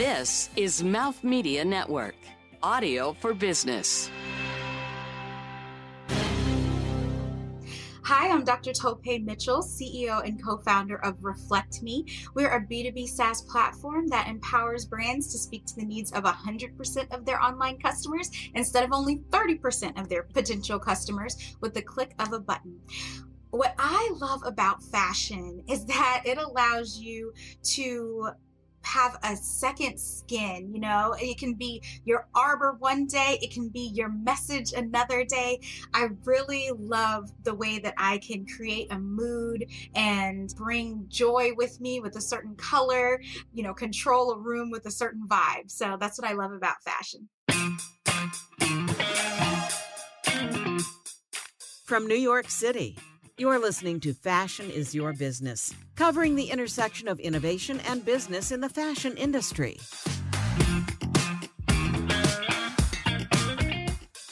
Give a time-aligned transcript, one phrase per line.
[0.00, 2.14] This is Mouth Media Network,
[2.62, 4.10] audio for business.
[8.04, 8.72] Hi, I'm Dr.
[8.72, 12.06] Tope Mitchell, CEO and co founder of Reflekt Me.
[12.32, 17.14] We're a B2B SaaS platform that empowers brands to speak to the needs of 100%
[17.14, 22.14] of their online customers instead of only 30% of their potential customers with the click
[22.18, 22.80] of a button
[23.50, 27.32] what I love about fashion is that it allows you
[27.74, 28.30] to
[28.82, 31.14] have a second skin you know?
[31.18, 35.60] It can be your arbor one day it can be your message another day.
[35.94, 41.80] I really love the way that i can create a mood and bring joy with
[41.80, 43.20] me with a certain color
[43.52, 45.70] you know control a room with a certain vibe.
[45.70, 47.28] So that's what i love about fashion.
[51.84, 52.96] From new york city
[53.40, 58.60] you're listening to Fashion is Your Business, covering the intersection of innovation and business in
[58.60, 59.80] the fashion industry.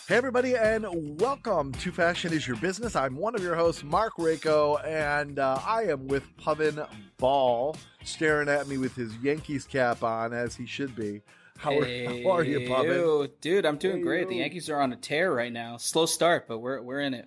[0.06, 2.94] Hey, everybody, and welcome to Fashion is Your Business.
[2.96, 6.86] I'm one of your hosts, Mark Rako, and uh, I am with Pavan
[7.16, 11.22] Ball, staring at me with his Yankees cap on, as he should be.
[11.56, 13.30] How are, hey, how are you, Pavan?
[13.40, 14.22] Dude, I'm doing Hey, great.
[14.24, 14.28] yo.
[14.28, 15.78] The Yankees are on a tear right now.
[15.78, 17.26] Slow start, but we're we're in it.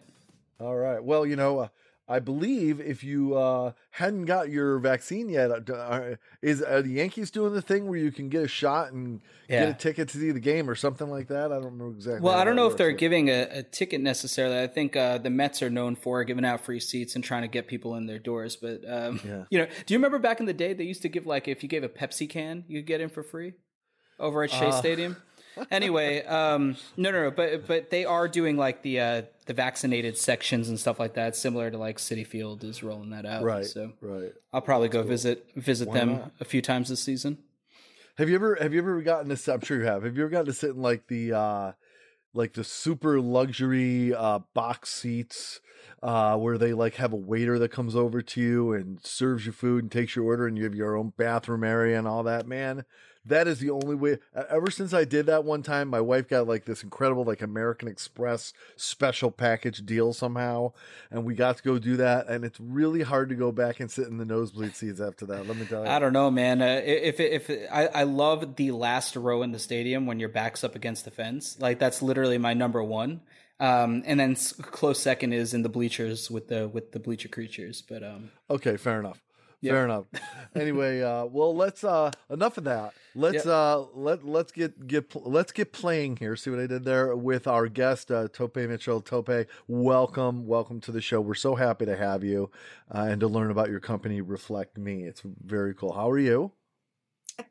[0.61, 1.03] All right.
[1.03, 1.67] Well, you know, uh,
[2.07, 6.89] I believe if you uh, hadn't got your vaccine yet, uh, uh, is are the
[6.91, 10.17] Yankees doing the thing where you can get a shot and get a ticket to
[10.17, 11.45] see the game or something like that?
[11.53, 12.21] I don't remember exactly.
[12.21, 14.59] Well, I don't know if they're but- giving a, a ticket necessarily.
[14.61, 17.47] I think uh, the Mets are known for giving out free seats and trying to
[17.47, 18.57] get people in their doors.
[18.57, 19.43] But um, Yeah.
[19.49, 21.63] you know, do you remember back in the day they used to give like if
[21.63, 23.53] you gave a Pepsi can, you could get in for free
[24.19, 24.71] over at Shea Uh.
[24.71, 25.15] Stadium.
[25.69, 30.17] Anyway, um, no, no, no, but but they are doing like the uh, the vaccinated
[30.17, 33.43] sections and stuff like that, similar to like Citi Field is rolling that out.
[33.43, 34.31] right, So right.
[34.53, 36.31] I'll probably go visit visit Why them not?
[36.39, 37.37] a few times this season.
[38.17, 40.03] Have you ever have you ever gotten to I'm sure you have.
[40.03, 41.71] Have you ever gotten to sit in like the uh
[42.33, 45.59] like the super luxury uh box seats
[46.01, 49.51] uh where they like have a waiter that comes over to you and serves you
[49.51, 52.47] food and takes your order and you have your own bathroom area and all that,
[52.47, 52.85] man?
[53.25, 54.17] That is the only way
[54.49, 57.87] ever since I did that one time my wife got like this incredible like American
[57.87, 60.73] Express special package deal somehow
[61.11, 63.91] and we got to go do that and it's really hard to go back and
[63.91, 65.47] sit in the nosebleed seats after that.
[65.47, 65.89] Let me tell you.
[65.89, 66.61] I don't know, man.
[66.63, 70.29] Uh, if it, if I, I love the last row in the stadium when your
[70.29, 73.21] back's up against the fence, like that's literally my number one.
[73.59, 77.27] Um, and then s- close second is in the bleachers with the with the bleacher
[77.27, 77.83] creatures.
[77.87, 79.21] But um, Okay, fair enough.
[79.63, 80.05] Fair enough.
[80.53, 82.93] Anyway, uh, well, let's uh, enough of that.
[83.15, 83.45] Let's Yep.
[83.45, 86.35] uh, let let's get get let's get playing here.
[86.35, 88.99] See what I did there with our guest uh, Tope Mitchell.
[88.99, 91.21] Tope, welcome, welcome to the show.
[91.21, 92.51] We're so happy to have you
[92.93, 95.03] uh, and to learn about your company, Reflekt Me.
[95.03, 95.93] It's very cool.
[95.93, 96.51] How are you?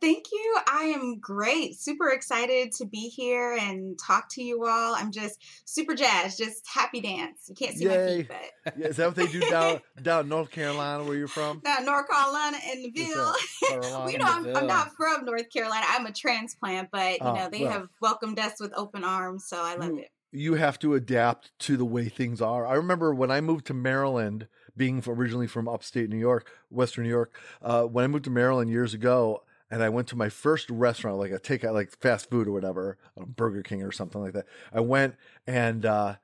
[0.00, 0.58] Thank you.
[0.70, 1.76] I am great.
[1.78, 4.94] Super excited to be here and talk to you all.
[4.94, 7.46] I'm just super jazzed, just happy dance.
[7.48, 10.50] You can't see my feet, but Yeah, is that what they do down down North
[10.50, 11.62] Carolina, where you're from?
[11.66, 13.34] uh, North Carolina and the Ville.
[14.06, 15.84] we know, I'm, I'm not from North Carolina.
[15.88, 17.72] I'm a transplant, but you Oh, know, they well.
[17.72, 20.08] have welcomed us with open arms, so I love You- it.
[20.32, 22.66] you have to adapt to the way things are.
[22.66, 27.10] I remember when I moved to Maryland, being originally from upstate New York, Western New
[27.10, 27.34] York.
[27.60, 31.19] Uh, when I moved to Maryland years ago, and I went to my first restaurant,
[31.19, 34.47] like a takeout, like fast food or whatever, Burger King or something like that.
[34.72, 35.14] I went
[35.47, 36.16] and uh,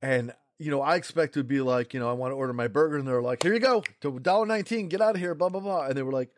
[0.00, 2.68] and you know, I expect to be like, you know, I want to order my
[2.68, 5.48] burger, and they're like, here you go, to dollar nineteen, get out of here, blah
[5.48, 6.30] blah blah, and they were like,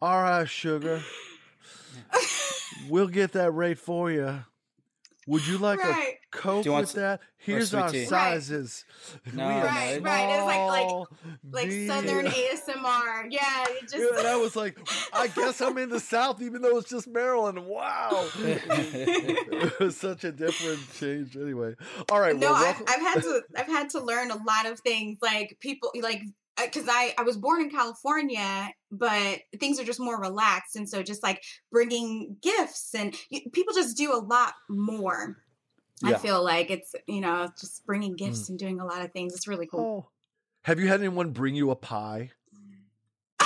[0.00, 1.02] all right, sugar,
[2.88, 4.44] we'll get that rate for you.
[5.26, 6.18] Would you like Right.
[6.34, 7.20] A Coke Do you want with s- that?
[7.38, 8.04] Here's our tea?
[8.06, 8.84] sizes.
[9.34, 10.36] No, We have Right, right.
[10.36, 11.08] It's like- like- small,
[11.50, 12.26] Like Southern.
[12.26, 13.26] ASMR.
[13.30, 14.78] Yeah, it just Yeah, and I was like,
[15.12, 17.64] I guess I'm in the South, even though it's just Maryland.
[17.66, 18.28] Wow.
[18.38, 21.36] it was such a different change.
[21.36, 21.74] Anyway.
[22.10, 22.36] All right.
[22.36, 25.18] no well, I, welcome- i've had to i've had to learn a lot of things
[25.22, 26.22] like people like
[26.58, 30.88] uh, because I, I was born in california but things are just more relaxed and
[30.88, 31.42] so just like
[31.72, 35.36] bringing gifts and you, people just do a lot more
[36.02, 38.18] i feel like it's you know just bringing Mm.
[38.18, 40.10] gifts and doing a lot of things it's really cool Oh.
[40.62, 42.30] Have you had anyone bring you a pie?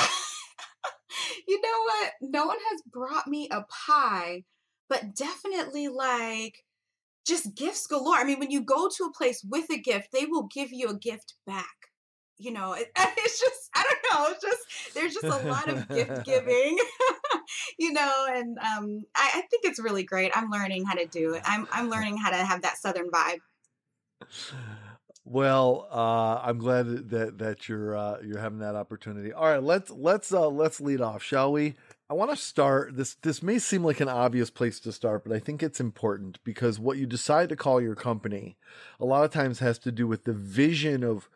[1.49, 4.45] you know what no one has brought me a pie
[4.89, 6.65] but definitely like
[7.27, 10.27] just gifts galore i mean when you go to a place with a gift they
[10.27, 11.88] will give you a gift back
[12.39, 15.89] you know it, it's just i don't know it's just there's just a lot of
[15.89, 16.79] gift giving
[17.79, 21.35] you know and um I, I think it's really great i'm learning how to do
[21.35, 23.41] it i'm i'm learning how to have that southern vibe
[25.31, 29.31] Well, uh, I'm glad that that you're uh, you're having that opportunity.
[29.31, 31.75] All right, let's let's uh, let's lead off, shall we?
[32.09, 35.35] I want to start this this may seem like an obvious place to start, but
[35.35, 38.57] I think it's important because what you decide to call your company
[38.99, 41.29] a lot of times has to do with the vision of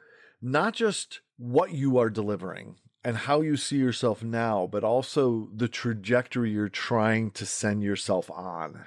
[0.43, 5.69] not just what you are delivering and how you see yourself now, but also the
[5.69, 8.87] trajectory you're trying to send yourself on.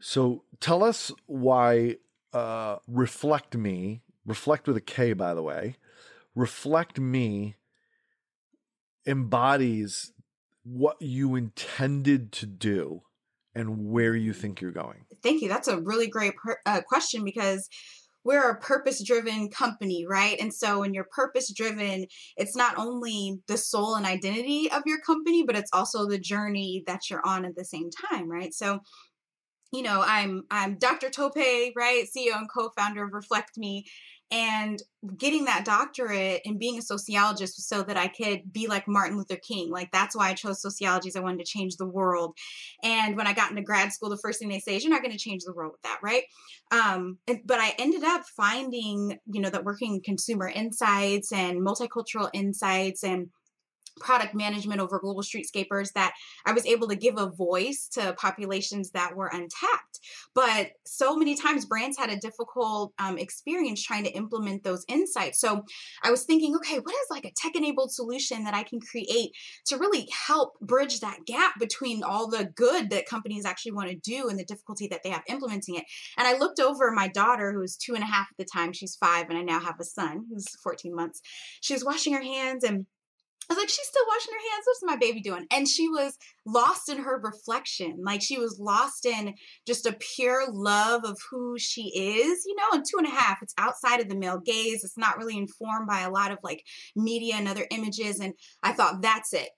[0.00, 1.96] So tell us why
[2.32, 5.76] uh, Reflekt Me, reflect with a K, by the way,
[6.36, 7.56] Reflekt Me
[9.06, 10.12] embodies
[10.64, 13.02] what you intended to do
[13.54, 15.04] and where you think you're going?
[15.22, 15.48] Thank you.
[15.48, 17.68] That's a really great per- uh, question because
[18.24, 20.38] we're a purpose driven company, right?
[20.40, 25.00] And so when you're purpose driven, it's not only the soul and identity of your
[25.00, 28.54] company, but it's also the journey that you're on at the same time, right?
[28.54, 28.80] So
[29.72, 31.10] you know, I'm I'm Dr.
[31.10, 32.04] Tope, right?
[32.04, 33.84] CEO and co-founder of Reflekt Me,
[34.32, 34.82] and
[35.16, 39.18] getting that doctorate and being a sociologist was so that I could be like Martin
[39.18, 39.70] Luther King.
[39.70, 42.34] Like that's why I chose sociology is I wanted to change the world.
[42.82, 45.02] And when I got into grad school, the first thing they say is you're not
[45.02, 46.22] going to change the world with that, right?
[46.70, 53.04] Um, but I ended up finding, you know, that working consumer insights and multicultural insights
[53.04, 53.28] and
[54.00, 56.14] product management over global streetscapers that
[56.46, 60.00] I was able to give a voice to populations that were untapped.
[60.34, 65.40] But so many times brands had a difficult um, experience trying to implement those insights.
[65.40, 65.64] So
[66.02, 69.32] I was thinking, okay, what is like a tech enabled solution that I can create
[69.66, 73.96] to really help bridge that gap between all the good that companies actually want to
[73.96, 75.84] do and the difficulty that they have implementing it?
[76.18, 78.72] And I looked over my daughter, who was two and a half at the time,
[78.72, 81.20] she's five, and I now have a son who's 14 months.
[81.60, 82.86] She was washing her hands and
[83.50, 84.64] I was like, she's still washing her hands.
[84.66, 85.46] What's my baby doing?
[85.50, 86.16] And she was
[86.46, 87.98] lost in her reflection.
[88.04, 89.34] Like she was lost in
[89.66, 93.38] just a pure love of who she is, you know, and two and a half,
[93.42, 94.84] it's outside of the male gaze.
[94.84, 96.64] It's not really informed by a lot of like
[96.96, 98.20] media and other images.
[98.20, 99.50] And I thought, that's it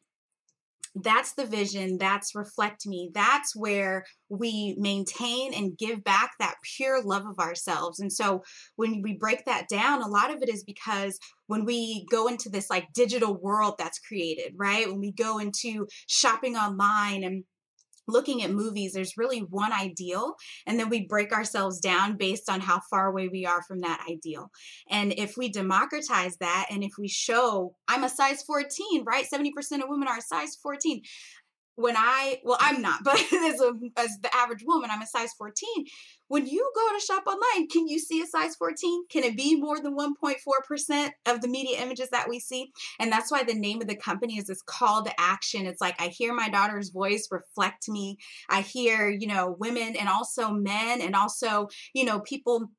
[0.95, 7.03] that's the vision that's Reflekt Me that's where we maintain and give back that pure
[7.03, 8.01] love of ourselves.
[8.01, 8.43] And so
[8.77, 12.49] when we break that down a lot of it is because when we go into
[12.49, 14.89] this like digital world that's created right?
[14.89, 17.45] When we go into shopping online and
[18.07, 20.35] looking at movies, there's really one ideal,
[20.67, 24.05] and then we break ourselves down based on how far away we are from that
[24.11, 24.51] ideal.
[24.91, 29.27] And if we democratize that, and if we show, I'm a size 14, right?
[29.33, 29.49] 70%
[29.83, 31.03] of women are a size 14
[31.77, 35.33] when I, well, I'm not, but as, a, as the average woman, I'm a size
[35.37, 35.87] 14.
[36.29, 39.07] When you go to shop online, can you see a size 14?
[39.11, 42.71] Can it be more than 1.4% of the media images that we see?
[42.99, 45.67] And that's why the name of the company is this call to action.
[45.67, 48.19] It's like I hear my daughter's voice reflect me.
[48.49, 52.71] I hear, you know, women and also men and also, you know, people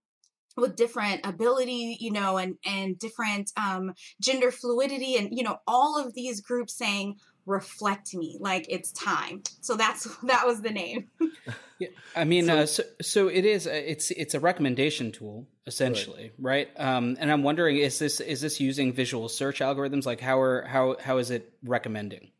[0.58, 6.00] with different ability you know and and different um, gender fluidity and you know all
[6.00, 7.16] of these groups saying
[7.46, 9.44] reflect me like it's time.
[9.62, 11.08] So that's that was the name.
[11.78, 16.32] Yeah, i mean so, uh, so, so it is it's it's a recommendation tool essentially
[16.40, 16.80] right, right?
[16.80, 20.06] Um, and i'm wondering is this is this using visual search algorithms?
[20.06, 22.32] Like how are how how is it recommending?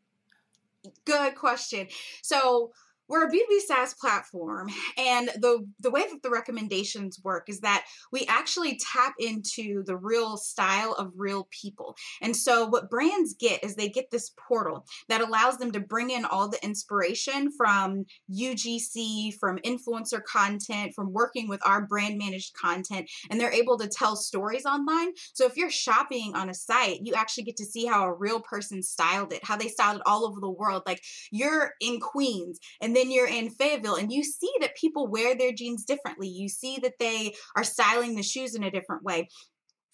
[1.04, 1.88] Good question.
[2.22, 2.72] So
[3.08, 7.84] we're a B2B SaaS platform, and the the way that the recommendations work is that
[8.12, 11.96] we actually tap into the real style of real people.
[12.20, 16.10] And so what brands get is they get this portal that allows them to bring
[16.10, 22.54] in all the inspiration from UGC, from influencer content, from working with our brand managed
[22.54, 25.12] content, and they're able to tell stories online.
[25.34, 28.40] So if you're shopping on a site, you actually get to see how a real
[28.40, 30.82] person styled it, how they styled it all over the world.
[30.86, 35.36] Like you're in Queens and then you're in Fayetteville and you see that people wear
[35.36, 36.28] their jeans differently.
[36.28, 39.28] You see that they are styling the shoes in a different way.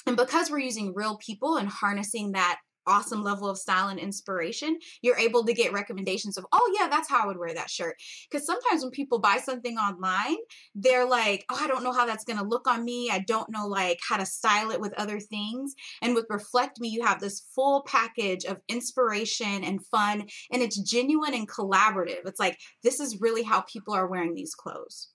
[0.06, 4.78] And because we're using real people and harnessing that awesome level of style and inspiration,
[5.02, 7.96] you're able to get recommendations of, oh, yeah, that's how I would wear that shirt.
[8.30, 10.36] Because sometimes when people buy something online,
[10.74, 13.10] they're like, oh, I don't know how that's going to look on me.
[13.10, 15.74] I don't know like how to style it with other things.
[16.00, 20.78] And with Reflekt Me, you have this full package of inspiration and fun, and it's
[20.78, 22.26] genuine and collaborative.
[22.26, 25.08] It's like, this is really how people are wearing these clothes.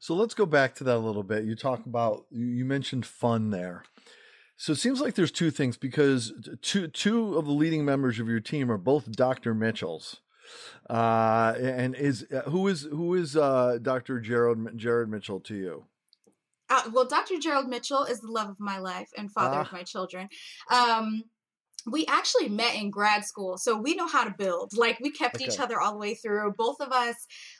[0.00, 1.44] So let's go back to that a little bit.
[1.44, 3.84] You talk about, you mentioned fun there.
[4.58, 8.28] So it seems like there's two things because two two of the leading members of
[8.28, 9.54] your team are both Dr.
[9.54, 10.20] Mitchells.
[10.90, 14.18] Uh, and is uh, who is who is uh, Dr.
[14.20, 15.84] Jared Jared Mitchell to you?
[16.70, 17.38] Uh, well, Dr.
[17.38, 19.76] Gerald Mitchell is the love of my life and father of ah.
[19.76, 20.28] my children.
[20.70, 21.22] Um,
[21.90, 24.76] we actually met in grad school so we know how to build.
[24.76, 25.44] Like we kept Okay.
[25.46, 26.52] each other all the way through.
[26.56, 27.14] Both of us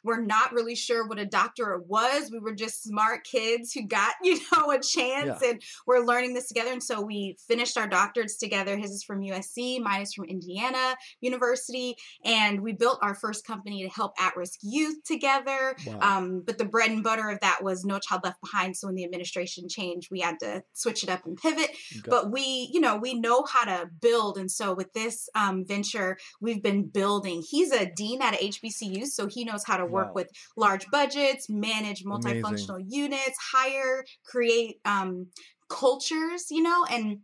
[0.05, 2.31] were not really sure what a doctorate was.
[2.31, 6.49] We were just smart kids who got you know a chance and we're learning this
[6.49, 8.77] together and so we finished our doctorates together.
[8.77, 13.83] His is from usc mine is from indiana university and we built our first company
[13.83, 15.77] to help at-risk youth together.
[15.87, 15.99] Wow.
[16.01, 18.97] um, but the bread and butter of that was no child left behind so when
[18.97, 21.71] the administration changed we had to switch it up and pivot.
[22.03, 25.65] Got- but we you know we know how to build and so with this um,
[25.67, 27.43] venture we've been building.
[27.49, 30.13] He's a dean at hbcu so he knows how to work Wow.
[30.15, 32.43] with large budgets manage Amazing.
[32.43, 35.29] multifunctional units hire create um,
[35.69, 36.85] cultures you know?
[36.91, 37.19] And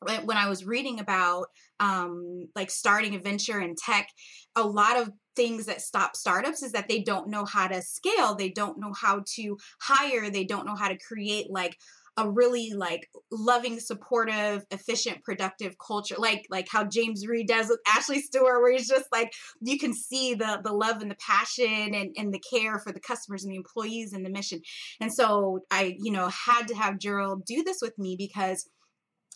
[0.00, 1.46] when when i was reading about
[1.80, 4.08] um, like starting a venture in tech
[4.56, 8.36] a lot of things that stop startups is that they don't know how to scale.
[8.36, 10.30] They don't know how to hire.
[10.30, 11.76] They don't know how to create like
[12.16, 17.80] a really like loving supportive efficient productive culture like like how James Rhee does with
[17.86, 21.94] ashley stewart where he's just like you can see the the love and the passion
[21.94, 24.60] and, and the care for the customers and the employees and the mission.
[25.00, 28.68] And so i you know had to have gerald do this with me because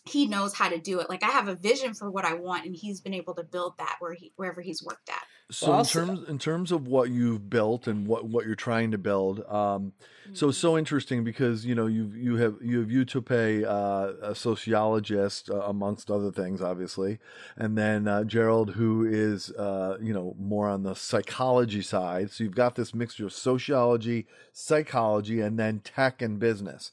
[0.05, 2.65] he knows how to do it like i have a vision for what i want
[2.65, 5.73] and he's been able to build that where he wherever he's worked at So Well,
[5.73, 8.99] in I'll terms in terms of what you've built and what what you're trying to
[8.99, 9.93] build, um,
[10.33, 14.35] so it's so interesting because you know you you have you have Utope, uh, a
[14.35, 17.17] sociologist uh, amongst other things, obviously,
[17.57, 22.29] and then uh, Gerald, who is uh, you know more on the psychology side.
[22.29, 26.91] So you've got this mixture of sociology, psychology, and then tech and business.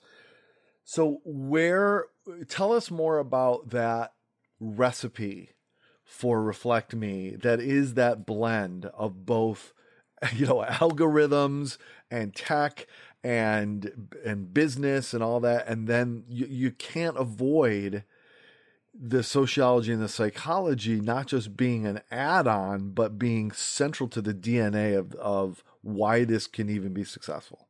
[0.84, 2.06] So where
[2.48, 4.14] tell us more about that
[4.60, 5.50] recipe
[6.04, 9.72] for Reflekt Me that is that blend of both
[10.34, 11.78] you know algorithms
[12.10, 12.86] and tech
[13.24, 18.04] and and business and all that and then you, you can't avoid
[18.98, 24.32] the sociology and the psychology not just being an add-on but being central to the
[24.32, 27.66] dna of of why this can even be successful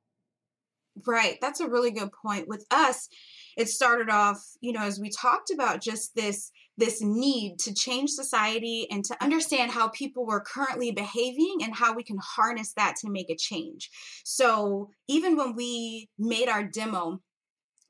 [1.05, 1.39] Right.
[1.41, 2.49] That's a really good point.
[2.49, 3.09] With us,
[3.57, 8.11] it started off, you know, as we talked about just this this need to change
[8.11, 12.97] society and to understand how people were currently behaving and how we can harness that
[12.97, 13.91] to make a change.
[14.25, 17.23] So, even when we made our demo,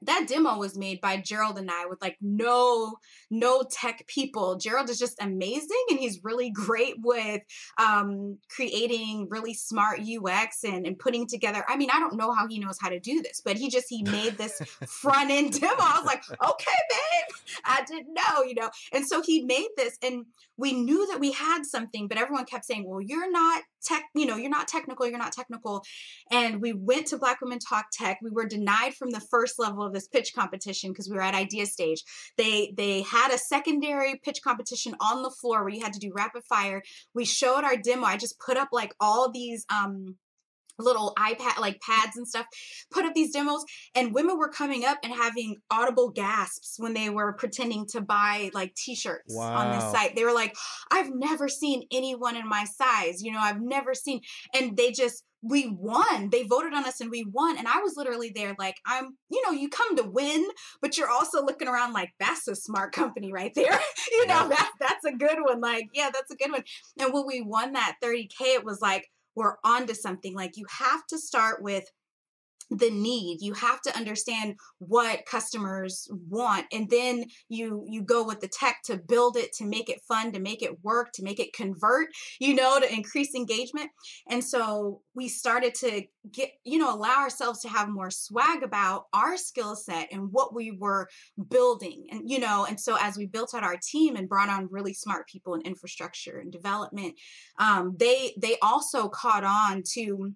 [0.07, 2.97] that demo was made by Gerald and I with like no
[3.31, 4.57] no tech people.
[4.57, 7.43] Gerald is just amazing and he's really great with
[7.79, 11.65] um, creating really smart UX and, and putting together.
[11.69, 13.87] I mean, I don't know how he knows how to do this, but he just
[13.89, 15.75] he made this front end demo.
[15.79, 18.71] I was like, okay, babe, I didn't know, you know.
[18.93, 22.65] And so he made this, and we knew that we had something, but everyone kept
[22.65, 25.85] saying, well, you're not tech, you know, you're not technical, you're not technical.
[26.31, 28.19] And we went to Black Women Talk Tech.
[28.23, 31.35] We were denied from the first level of this pitch competition because we were at
[31.35, 32.03] idea stage.
[32.37, 36.13] They they had a secondary pitch competition on the floor where you had to do
[36.15, 36.83] rapid fire.
[37.15, 38.07] We showed our demo.
[38.07, 40.17] I just put up like all these um
[40.79, 42.47] little iPad like pads and stuff,
[42.91, 47.09] put up these demos, and women were coming up and having audible gasps when they
[47.09, 50.15] were pretending to buy like t-shirts on this site.
[50.15, 50.55] They were like,
[50.91, 54.21] I've never seen anyone in my size, you know, I've never seen
[54.55, 56.31] and they just we won.
[56.31, 57.59] They voted on us and we won.
[57.59, 60.47] And I was literally there like, I'm, you know, you come to win,
[60.81, 63.79] but you're also looking around like, that's a smart company right there.
[64.13, 65.61] you know, that's that's a good one.
[65.61, 66.65] Like, yeah, that's a good one.
[67.01, 70.35] And when we won that 30K, it was like, we're onto something.
[70.35, 71.85] Like you have to start with
[72.71, 73.41] the need.
[73.41, 78.79] You have to understand what customers want and then you you go with the tech
[78.85, 82.09] to build it to make it fun to make it work to make it convert
[82.41, 83.91] you know to increase engagement.
[84.29, 89.05] And so we started to get you know allow ourselves to have more swag about
[89.13, 91.09] our skill set and what we were
[91.49, 94.69] building and you know and so as we built out our team and brought on
[94.71, 97.15] really smart people in infrastructure and development
[97.59, 100.33] um, they they also caught on to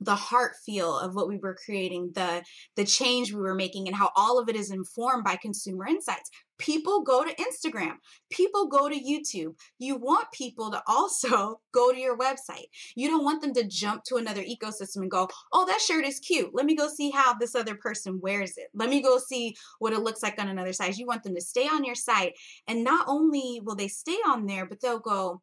[0.00, 2.42] the heart feel of what we were creating the
[2.76, 6.30] the change we were making and how all of it is informed by consumer insights.
[6.58, 7.94] People go to instagram.
[8.30, 9.54] People go to youtube.
[9.78, 12.66] You want people to also go to your website.
[12.94, 16.20] You don't want them to jump to another ecosystem and go oh that shirt is
[16.20, 16.50] cute.
[16.52, 18.68] Let me go see how this other person wears it.
[18.74, 20.98] Let me go see what it looks like on another size.
[20.98, 22.34] You want them to stay on your site.
[22.66, 25.40] And not only will they stay on there but they'll go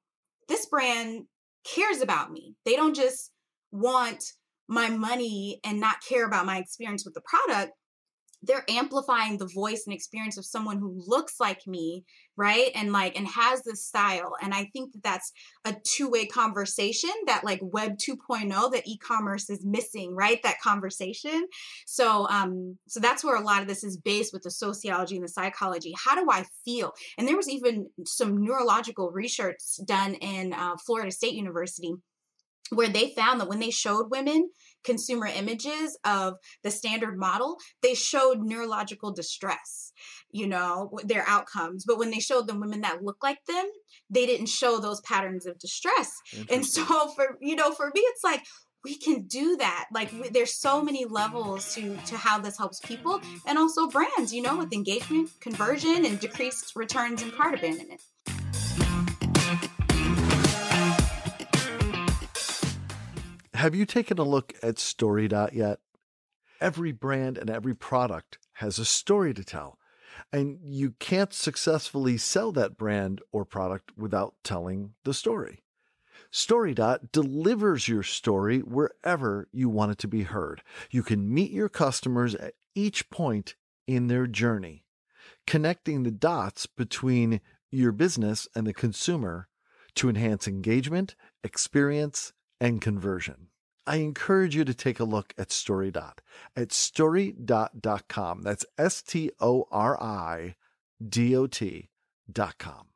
[0.48, 1.26] this brand
[1.64, 2.56] cares about me.
[2.66, 3.32] They don't just
[3.72, 4.34] want
[4.72, 7.74] my money and not care about my experience with the product
[8.44, 12.04] they're amplifying the voice and experience of someone who looks like me
[12.38, 12.72] right?
[12.74, 14.34] And like and has this style.
[14.42, 15.32] And i think that that's
[15.66, 20.42] a two-way conversation that like web 2.0 that e-commerce is missing right?
[20.44, 21.48] That conversation.
[21.86, 25.24] So um so that's where a lot of this is based with the sociology and
[25.24, 25.94] the psychology.
[26.04, 26.94] How do i feel?
[27.18, 31.94] And there was even some neurological research done in uh, florida state university
[32.72, 34.50] where they found that when they showed women
[34.84, 39.92] consumer images of the standard model, they showed neurological distress,
[40.32, 41.86] you know, their outcomes.
[41.86, 43.66] But when they showed them women that look like them,
[44.10, 46.12] they didn't show those patterns of distress.
[46.50, 46.84] And so
[47.16, 48.44] for, you know, for me, it's like,
[48.84, 52.80] we can do that like we, there's so many levels to to how this helps
[52.80, 58.02] people and also brands you know with engagement conversion and decreased returns and cart abandonment
[63.62, 65.82] Have you taken a look at Storidot yet?
[66.60, 69.78] Every brand and every product has a story to tell,
[70.34, 75.62] and you can't successfully sell that brand or product without telling the story.
[76.34, 80.64] Storidot delivers your story wherever you want it to be heard.
[80.90, 83.54] You can meet your customers at each point
[83.86, 84.86] in their journey,
[85.46, 89.50] connecting the dots between your business and the consumer
[89.94, 91.14] to enhance engagement,
[91.44, 93.50] experience, and conversion.
[93.86, 96.20] I encourage you to take a look at Storidot
[96.56, 98.44] at storidot.com.
[98.44, 100.56] That's S T O R I
[101.08, 102.88] D O T.com.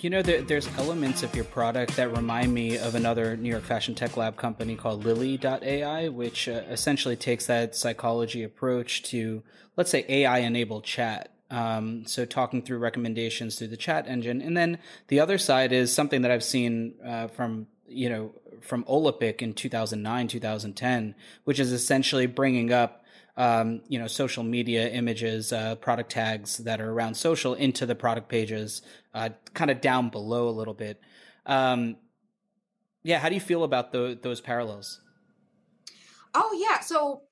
[0.00, 3.64] You know, there, there's elements of your product that remind me of another New York
[3.64, 9.42] Fashion Tech Lab company called Lily.ai, which uh, essentially takes that psychology approach to,
[9.76, 11.32] let's say, AI enabled chat.
[11.50, 14.40] Um, so talking through recommendations through the chat engine.
[14.40, 14.78] And then
[15.08, 19.52] the other side is something that I've seen uh, from, you know, from Olapic in
[19.52, 23.04] 2009, 2010, which is essentially bringing up
[23.38, 27.94] um, you know, social media images, uh, product tags that are around social into the
[27.94, 28.82] product pages,
[29.14, 31.00] uh, kind of down below a little bit.
[31.46, 31.96] Um,
[33.04, 35.00] yeah, how do you feel about the, those parallels?
[36.34, 37.22] Oh yeah, so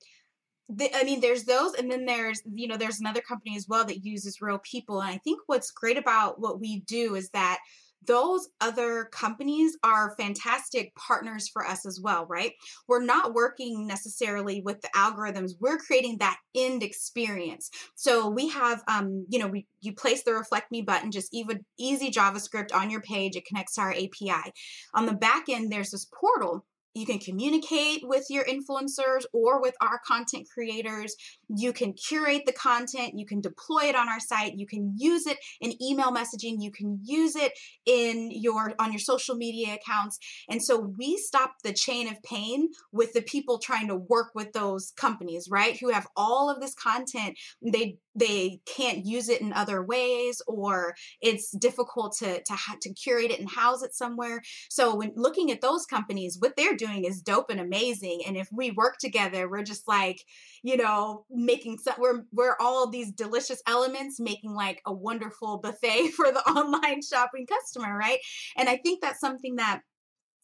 [0.69, 3.83] the, I mean, there's those, and then there's you know, there's another company as well
[3.83, 7.59] that uses real people, and I think what's great about what we do is that
[8.05, 12.53] those other companies are fantastic partners for us as well, right?
[12.87, 15.53] We're not working necessarily with the algorithms.
[15.59, 17.69] We're creating that end experience.
[17.95, 21.63] So we have, um, you know, we you place the Reflekt Me button, just even
[21.77, 23.35] easy JavaScript on your page.
[23.35, 24.51] It connects to our API.
[24.93, 26.65] On the back end, there's this portal
[26.97, 31.15] you can communicate with your influencers or with our content creators.
[31.47, 33.13] You can curate the content.
[33.15, 34.55] You can deploy it on our site.
[34.55, 36.55] You can use it in email messaging.
[36.59, 37.53] You can use it
[37.85, 40.19] in your on your social media accounts.
[40.49, 44.53] And so we stop the chain of pain with the people trying to work with
[44.53, 45.77] those companies, right?
[45.79, 47.37] Who have all of this content.
[47.61, 53.31] They they can't use it in other ways or it's difficult to to to curate
[53.31, 54.41] it and house it somewhere.
[54.69, 58.21] So when looking at those companies, what they're doing is dope and amazing.
[58.25, 60.23] And if we work together, we're just like,
[60.63, 66.09] you know, making some, we're we're all these delicious elements making like a wonderful buffet
[66.15, 68.19] for the online shopping customer, right?
[68.57, 69.81] And I think that's something that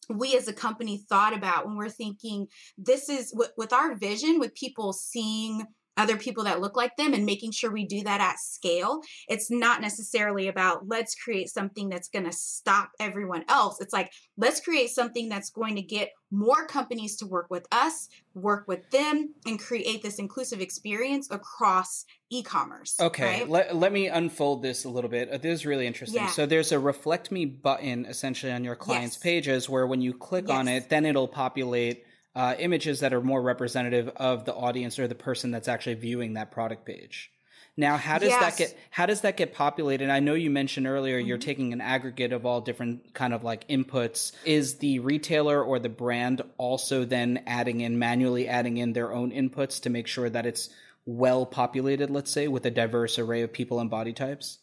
[0.08, 4.38] we as a company thought about when we're thinking this is with, with our vision
[4.38, 5.64] with people seeing
[5.96, 9.00] other people that look like them and making sure we do that at scale.
[9.28, 13.80] It's not necessarily about let's create something that's going to stop everyone else.
[13.80, 18.08] It's like let's create something that's going to get more companies to work with us,
[18.34, 22.96] work with them, and create this inclusive experience across e-commerce.
[23.00, 23.48] Okay, right?
[23.48, 25.30] let, let me unfold this a little bit.
[25.30, 26.22] Uh, this is really interesting.
[26.22, 26.30] Yeah.
[26.30, 29.22] So there's a Reflekt Me button essentially on your client's yes.
[29.22, 30.56] pages where when you click yes.
[30.56, 32.04] on it, then it'll populate
[32.34, 36.34] uh, images that are more representative of the audience or the person that's actually viewing
[36.34, 37.30] that product page.
[37.76, 38.40] Now, how does yes.
[38.40, 40.08] that get how does that get populated?
[40.08, 41.26] I know you mentioned earlier mm-hmm.
[41.26, 44.32] you're taking an aggregate of all different kind of like inputs.
[44.44, 49.32] Is the retailer or the brand also then adding in manually adding in their own
[49.32, 50.70] inputs to make sure that it's
[51.04, 54.60] well populated, let's say, with a diverse array of people and body types?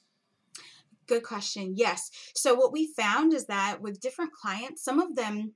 [1.07, 1.73] Good question.
[1.75, 2.09] Yes.
[2.35, 5.53] So what we found is that with different clients, some of them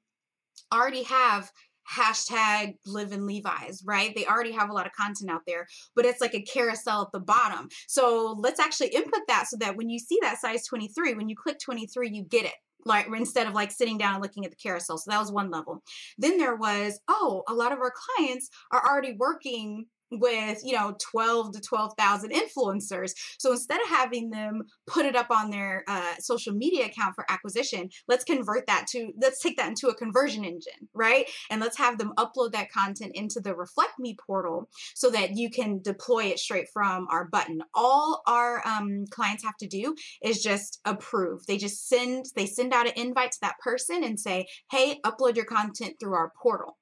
[0.73, 1.51] already have
[1.93, 4.13] hashtag live in Levi's, right?
[4.15, 7.11] They already have a lot of content out there, but it's like a carousel at
[7.11, 7.69] the bottom.
[7.87, 11.35] So let's actually input that so that when you see that size 23, when you
[11.35, 12.53] click 23, you get it
[12.85, 14.97] like instead of like sitting down and looking at the carousel.
[14.97, 15.81] So that was one level.
[16.17, 20.95] Then there was, oh, a lot of our clients are already working with you know
[20.99, 23.11] 12 to 12,000 influencers.
[23.37, 27.25] So instead of having them put it up on their uh, social media account for
[27.29, 31.29] acquisition, let's convert that to let's take that into a conversion engine, right?
[31.49, 35.49] And let's have them upload that content into the Reflekt Me portal so that you
[35.49, 37.61] can deploy it straight from our button.
[37.73, 41.45] All our um, clients have to do is just approve.
[41.45, 45.35] They just send they send out an invite to that person and say, "Hey, upload
[45.35, 46.77] your content through our portal."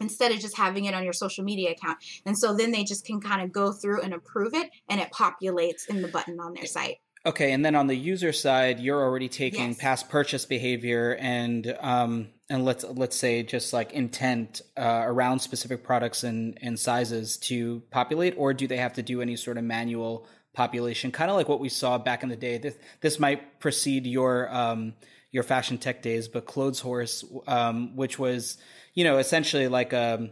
[0.00, 1.98] Instead of just having it on your social media account.
[2.24, 5.10] And so then they just can kind of go through and approve it and it
[5.12, 6.96] populates in the button on their site.
[7.26, 9.78] Okay, and then on the user side, you're already taking Yes.
[9.78, 15.82] past purchase behavior and um, and let's let's say just like intent uh, around specific
[15.82, 19.64] products and and sizes to populate, or do they have to do any sort of
[19.64, 22.56] manual population, kind of like what we saw back in the day?
[22.56, 24.94] This this might precede your um,
[25.30, 28.58] your fashion tech days, but Clothes Horse, um, which was
[28.94, 30.30] you know essentially like um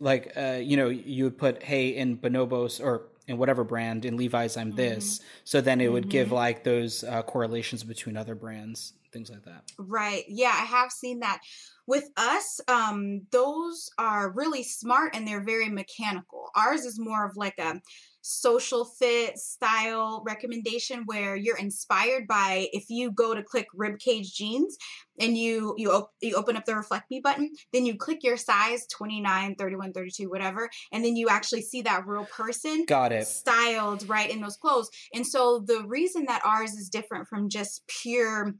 [0.00, 4.16] like uh, you know you would put hey in bonobos or in whatever brand in
[4.16, 8.94] levi's i'm this so then it would give like those uh, correlations between other brands
[9.12, 10.24] things like that Right.
[10.28, 11.40] Yeah, I have seen that.
[11.86, 16.50] With us, um, those are really smart and they're very mechanical.
[16.54, 17.80] Ours is more of like a
[18.22, 24.76] social fit style recommendation where you're inspired by if you go to click ribcage jeans
[25.18, 28.36] and you you, op- you open up the Reflekt Me button then you click your
[28.36, 33.26] size 29 31 32 whatever and then you actually see that real person got it
[33.26, 34.90] styled right in those clothes.
[35.14, 38.54] And so the reason that ours is different from just pure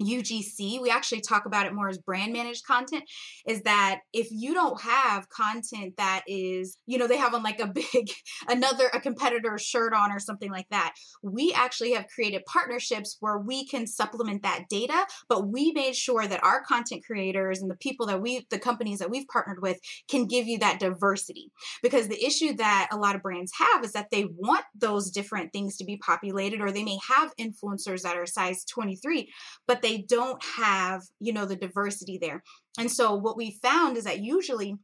[0.00, 3.04] UGC, we actually talk about it more as brand managed content,
[3.46, 7.60] is that if you don't have content that is, you know, they have on like
[7.60, 8.10] a big,
[8.48, 13.38] another, a competitor's shirt on or something like that, we actually have created partnerships where
[13.38, 17.76] we can supplement that data, but we made sure that our content creators and the
[17.76, 21.50] people that we, the companies that we've partnered with can give you that diversity.
[21.82, 25.52] Because the issue that a lot of brands have is that they want those different
[25.52, 29.28] things to be populated or they may have influencers that are size 23
[29.66, 32.42] but they don't have you know the diversity there.
[32.78, 34.76] And so what we found is that usually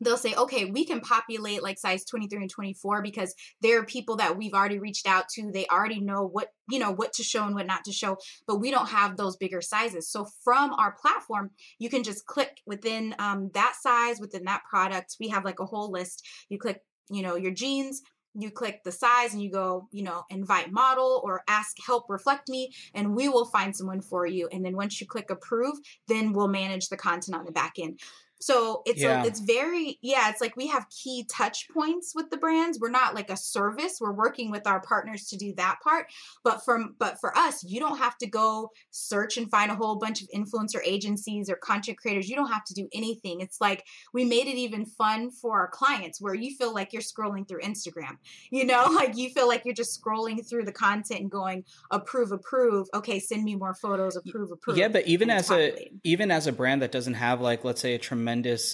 [0.00, 4.16] they'll say okay we can populate like size 23 and 24 because there are people
[4.16, 7.44] that we've already reached out to they already know what you know what to show
[7.44, 10.10] and what not to show but we don't have those bigger sizes.
[10.10, 15.16] So from our platform you can just click within um, that size within that product.
[15.20, 16.26] We have like a whole list.
[16.48, 18.02] You click you know your jeans
[18.38, 22.48] you click the size and you go you know invite model or ask help reflect
[22.48, 24.48] me and we will find someone for you.
[24.52, 28.00] And then once you click approve then we'll manage the content on the back end
[28.40, 29.22] so it's Yeah.
[29.24, 32.78] a, it's very yeah it's like we have key touch points with the brands.
[32.80, 33.98] We're not like a service.
[34.00, 36.06] We're working with our partners to do that part.
[36.44, 39.96] But from but for us you don't have to go search and find a whole
[39.96, 42.28] bunch of influencer agencies or content creators.
[42.28, 43.40] You don't have to do anything.
[43.40, 47.02] It's like we made it even fun for our clients where you feel like you're
[47.02, 48.18] scrolling through instagram
[48.50, 48.86] you know?
[48.92, 52.86] Like you feel like you're just scrolling through the content and going approve approve.
[52.94, 54.14] Okay send me more photos.
[54.16, 54.76] Approve approve.
[54.78, 57.94] yeah but even as a even as a brand that doesn't have like let's say
[57.94, 58.27] a tremendous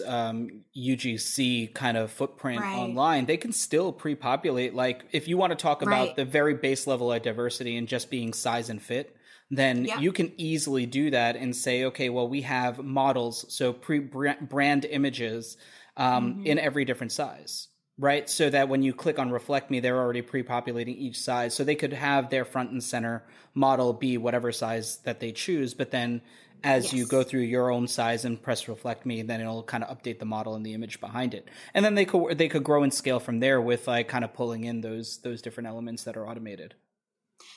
[0.06, 2.74] um, ugc kind of footprint Right.
[2.74, 6.16] online they can still pre-populate like if you want to talk about Right.
[6.16, 9.16] the very base level of diversity and just being size and fit
[9.50, 10.00] then Yeah.
[10.00, 14.84] you can easily do that and say okay well we have models so pre brand
[14.84, 15.56] images
[15.96, 16.46] um, Mhm.
[16.46, 20.22] in every different size right so that when you click on Reflekt Me they're already
[20.22, 23.22] pre-populating each size so they could have their front and center
[23.54, 26.20] model be whatever size that they choose but then
[26.64, 29.96] as you go through your own size and press Reflekt Me then it'll kind of
[29.96, 31.48] update the model and the image behind it.
[31.74, 34.32] And then they could they could grow and scale from there with like kind of
[34.34, 36.74] pulling in those those different elements that are automated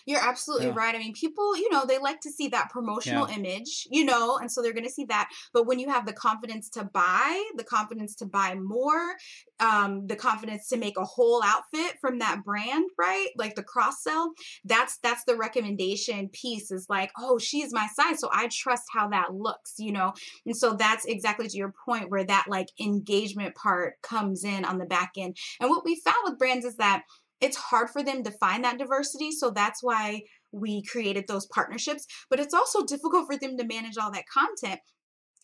[0.08, 0.74] You're absolutely Yeah.
[0.76, 0.96] right.
[0.96, 4.52] I mean, people, you know, they like to see that promotional image, you know, and
[4.52, 5.30] so they're going to see that.
[5.54, 9.16] But when you have the confidence to buy, the confidence to buy more,
[9.60, 13.28] um, the confidence to make a whole outfit from that brand, right?
[13.38, 14.32] Like the cross sell,
[14.64, 16.72] that's that's the recommendation piece.
[16.72, 20.14] Is like, oh, she's my size, so I trust how that looks, you know.
[20.46, 24.78] And so that's exactly to your point where that like engagement part comes in on
[24.78, 25.36] the back end.
[25.60, 27.04] And what we found with brands is that
[27.42, 29.32] it's hard for them to find that diversity.
[29.32, 30.22] So that's why
[30.52, 32.06] we created those partnerships.
[32.30, 34.80] But it's also difficult for them to manage all that content.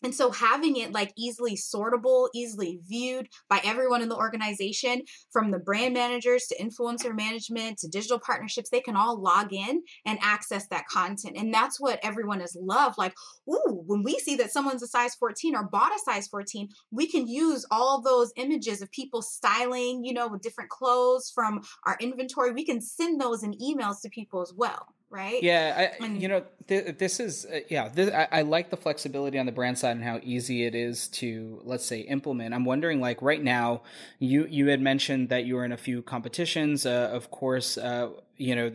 [0.02, 5.02] And so having it like easily sortable, easily viewed by everyone in the organization,
[5.32, 9.82] from the brand managers to influencer management to digital partnerships, they can all log in
[10.04, 11.36] and access that content.
[11.36, 12.98] And that's what everyone has loved.
[12.98, 13.14] Like,
[13.48, 17.06] ooh, when we see that someone's a size 14 or bought a size 14, we
[17.06, 21.96] can use all those images of people styling, you know, with different clothes from our
[22.00, 22.52] inventory.
[22.52, 24.94] We can send those in emails to people as well.
[25.14, 25.42] Right?
[25.42, 27.88] Yeah, I, and, you know, th- this is uh, yeah.
[27.88, 31.08] This, I, I, like the flexibility on the brand side and how easy it is
[31.08, 32.52] to let's say implement.
[32.52, 33.82] I'm wondering, like right now,
[34.18, 36.84] you you had mentioned that you were in a few competitions.
[36.84, 38.72] Uh, of course, uh, you know,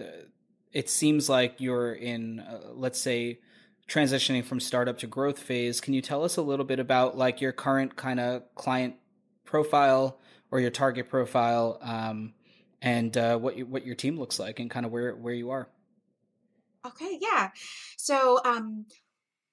[0.71, 3.39] it seems like you're in uh, let's say
[3.87, 5.81] transitioning from startup to growth phase.
[5.81, 8.95] Can you tell us a little bit about like your current kind of client
[9.43, 10.19] profile
[10.51, 11.79] or your target profile?
[11.81, 12.33] Um,
[12.81, 15.49] and uh, what you, what your team looks like and kind of where where you
[15.49, 15.67] are.
[16.89, 17.49] Okay, yeah.
[17.97, 18.85] So um,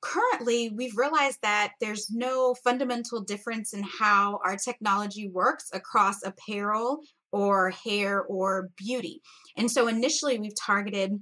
[0.01, 7.01] currently, we've realized that there's no fundamental difference in how our technology works across apparel
[7.33, 9.21] or hair or beauty.
[9.57, 11.19] And so initially, we've targeted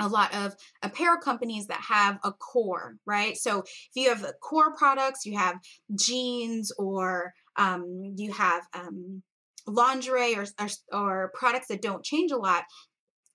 [0.00, 3.36] a lot of apparel companies that have a core, right?
[3.36, 5.56] So if you have core products, you have
[5.94, 9.22] jeans or um, you have um,
[9.66, 12.64] lingerie or, or, or products that don't change a lot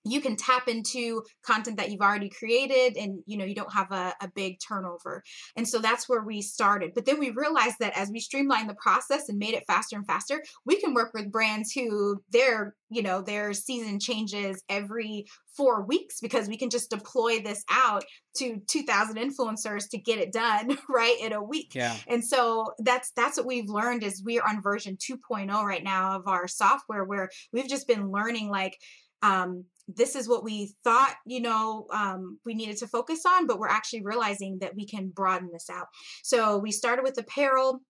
[0.06, 3.90] you can tap into content that you've already created and you know you don't have
[3.90, 5.22] a, a, big turnover.
[5.56, 6.92] And so that's where we started.
[6.94, 10.06] But then we realized that as we streamlined the process and made it faster and
[10.06, 15.82] faster we can work with brands who their you know their season changes every four
[15.84, 18.04] weeks because we can just deploy this out
[18.36, 21.74] to 2000 influencers to get it done right in a week.
[21.74, 21.96] Yeah.
[22.06, 26.16] And so that's that's what we've learned is we are on version 2.0 right now
[26.16, 28.76] of our software where we've just been learning like
[29.22, 33.58] um, this is what we thought you know um, we needed to focus on but
[33.58, 35.86] we're actually realizing that we can broaden this out.
[36.22, 37.80] So we started with apparel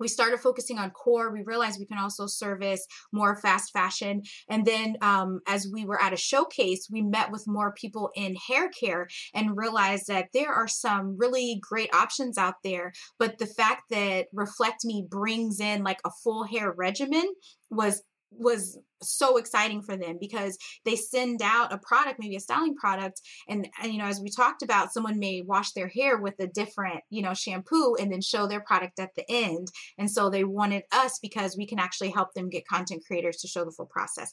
[0.00, 4.64] we started focusing on core we realized we can also service more fast fashion and
[4.64, 8.70] then um, as we were at a showcase we met with more people in hair
[8.70, 13.82] care and realized that there are some really great options out there but the fact
[13.90, 17.26] that Reflekt Me brings in like a full hair regimen
[17.70, 22.76] was was so exciting for them because they send out a product maybe a styling
[22.76, 26.34] product and, and, you know as we talked about someone may wash their hair with
[26.38, 29.68] a different you know shampoo and then show their product at the end.
[29.98, 33.48] And so they wanted us because we can actually help them get content creators to
[33.48, 34.32] show the full process.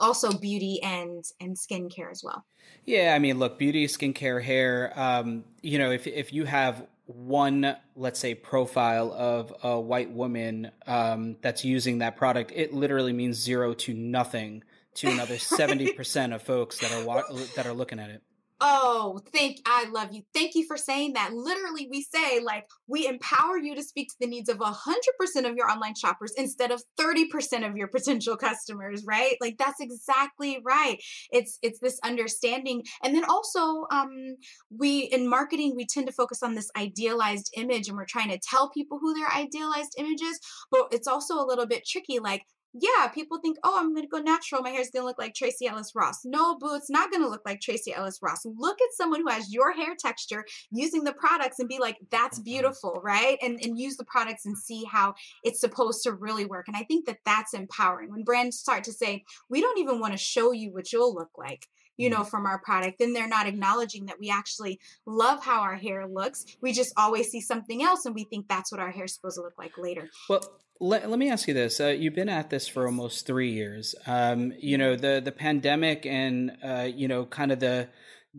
[0.00, 2.44] Also beauty and and skincare as well.
[2.84, 7.76] Yeah i mean look beauty skincare hair um you know if if you have one,
[7.96, 13.36] let's say, profile of a white woman um, that's using that product, it literally means
[13.36, 14.62] zero to nothing
[14.94, 17.22] to another seventy percent of folks that are wa-
[17.56, 18.22] that are looking at it.
[18.62, 20.22] Oh, thank I love you.
[20.34, 21.32] Thank you for saying that.
[21.32, 25.56] Literally, we say like we empower you to speak to the needs of 100% of
[25.56, 29.36] your online shoppers instead of 30% of your potential customers, right?
[29.40, 30.98] Like that's exactly right.
[31.32, 32.82] It's it's this understanding.
[33.02, 34.36] And then also um
[34.76, 38.38] we in marketing we tend to focus on this idealized image and we're trying to
[38.38, 40.38] tell people who their idealized image is,
[40.70, 44.08] but it's also a little bit tricky like yeah, people think, oh, I'm going to
[44.08, 44.62] go natural.
[44.62, 46.20] My hair's going to look like Tracee Ellis Ross.
[46.24, 48.44] No, boo, it's not going to look like Tracee Ellis Ross.
[48.44, 52.38] Look at someone who has your hair texture using the products and be like, that's
[52.38, 52.44] mm-hmm.
[52.44, 53.38] beautiful, right?
[53.42, 56.68] And, and use the products and see how it's supposed to really work.
[56.68, 60.12] And I think that that's empowering when brands start to say, we don't even want
[60.12, 61.66] to show you what you'll look like
[62.00, 62.28] you know, mm-hmm.
[62.28, 66.46] from our product, then they're not acknowledging that we actually love how our hair looks.
[66.62, 69.36] We just always see something else and we think that's what our hair is supposed
[69.36, 70.08] to look like later.
[70.28, 70.40] Well,
[70.80, 71.78] let, let me ask you this.
[71.78, 73.94] Uh, you've been at this for almost three years.
[74.06, 77.88] Um, you know, the, the pandemic and, uh, you know, kind of the,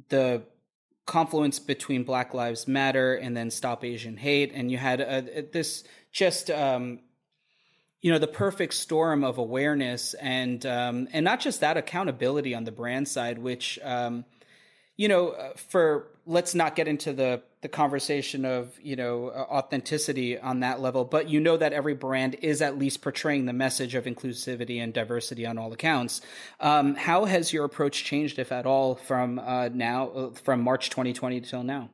[0.09, 0.41] the
[1.05, 4.51] confluence between Black Lives Matter and then Stop Asian Hate.
[4.55, 5.21] And you had uh,
[5.53, 7.01] this just, um,
[8.01, 12.63] you know the perfect storm of awareness and um, and not just that accountability on
[12.63, 14.25] the brand side, which um,
[14.97, 19.45] you know uh, for let's not get into the the conversation of you know uh,
[19.51, 23.53] authenticity on that level, but you know that every brand is at least portraying the
[23.53, 26.21] message of inclusivity and diversity on all accounts.
[26.59, 30.89] Um, how has your approach changed, if at all, from uh, now uh, from March
[30.89, 31.91] 2020 till now?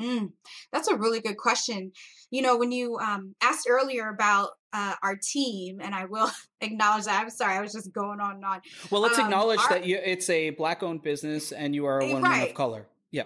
[0.00, 0.32] Mm,
[0.72, 1.92] that's a really good question.
[2.30, 7.04] You know, when you um, asked earlier about uh, our team, and I will acknowledge
[7.04, 7.20] that.
[7.20, 8.60] I'm sorry, I was just going on and on.
[8.90, 12.06] Well, let's um, acknowledge our, that you, it's a black-owned business, and you are a
[12.06, 12.48] woman right.
[12.48, 12.86] of color.
[13.10, 13.24] Yeah.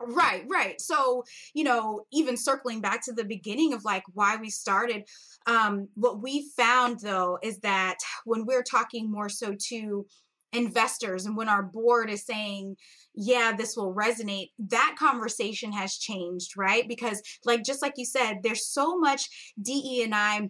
[0.00, 0.80] Right, right.
[0.80, 5.04] So, you know, even circling back to the beginning of like why we started,
[5.46, 10.06] um, what we found though is that when we're talking more so to
[10.52, 12.76] investors and when our board is saying
[13.14, 18.38] yeah this will resonate that conversation has changed right because like just like you said
[18.42, 20.48] there's so much de and i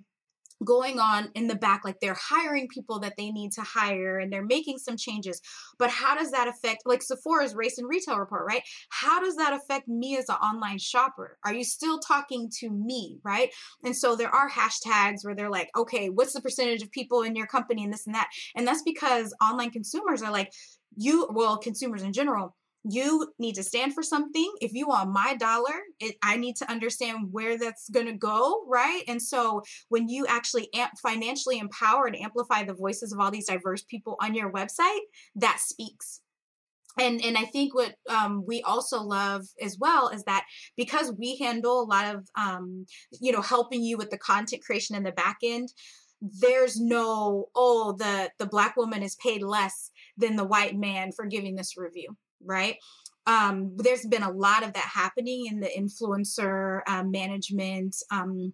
[0.65, 4.33] going on in the back like they're hiring people that they need to hire and
[4.33, 5.41] they're making some changes
[5.79, 8.63] but how does that affect like sephora's race and retail report right?
[8.91, 11.39] How does that affect me as an online shopper?
[11.45, 13.51] Are you still talking to me right?
[13.85, 17.35] And so there are hashtags where they're like okay what's the percentage of people in
[17.35, 18.29] your company and this and that?
[18.55, 20.53] And that's because online consumers are like
[20.97, 24.51] you well consumers in general you need to stand for something.
[24.61, 28.65] If you want my dollar it, i need to understand where that's going to go
[28.67, 29.03] right?
[29.09, 33.49] And so when you actually amp, financially empower and amplify the voices of all these
[33.49, 35.01] diverse people on your website
[35.37, 36.21] that speaks.
[36.99, 40.45] And and i think what um, we also love as well is that
[40.77, 42.87] because we handle a lot of um,
[43.21, 45.69] you know helping you with the content creation in the back end
[46.21, 51.27] there's no oh the the black woman is paid less than the white man for
[51.27, 52.77] giving this review right?
[53.27, 58.53] Um, there's been a lot of that happening in the influencer uh, management um,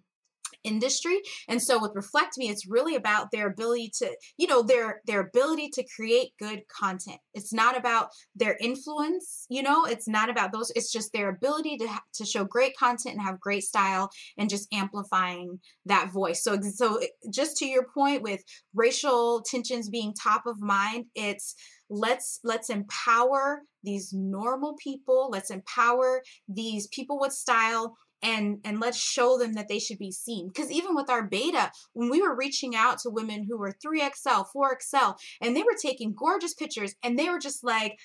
[0.63, 5.01] industry and so with Reflekt Me it's really about their ability to you know their
[5.05, 7.19] their ability to create good content.
[7.33, 9.85] It's not about their influence you know?
[9.85, 13.39] It's not about those it's just their ability to to show great content and have
[13.39, 16.43] great style and just amplifying that voice.
[16.43, 16.99] So so
[17.31, 21.55] just to your point with racial tensions being top of mind it's
[21.89, 28.97] let's let's empower these normal people let's empower these people with style and and let's
[28.97, 30.47] show them that they should be seen.
[30.47, 34.45] Because even with our beta when we were reaching out to women who were 3xl
[34.55, 37.97] 4xl and they were taking gorgeous pictures and they were just like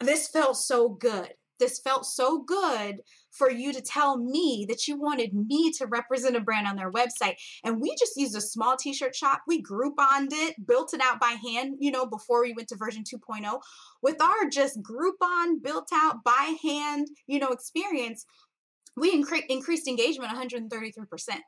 [0.00, 4.98] this felt so good this felt so good for you to tell me that you
[4.98, 7.36] wanted me to represent a brand on their website.
[7.64, 9.42] And we just used a small t shirt shop.
[9.46, 13.04] We Groupon it, built it out by hand, you know, before we went to version
[13.04, 13.60] 2.0.
[14.02, 18.24] With our just Groupon built out by hand, you know, experience,
[18.96, 21.38] we incre- increased engagement 133%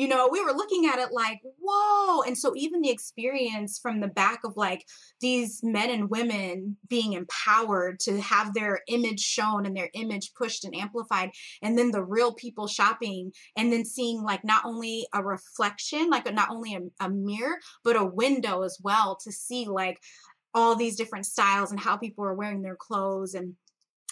[0.00, 4.00] you know we were looking at it like whoa and so even the experience from
[4.00, 4.86] the back of like
[5.20, 10.64] these men and women being empowered to have their image shown and their image pushed
[10.64, 11.28] and amplified
[11.60, 16.32] and then the real people shopping and then seeing like not only a reflection like
[16.32, 19.98] not only a, a mirror but a window as well to see like
[20.54, 23.54] all these different styles and how people are wearing their clothes and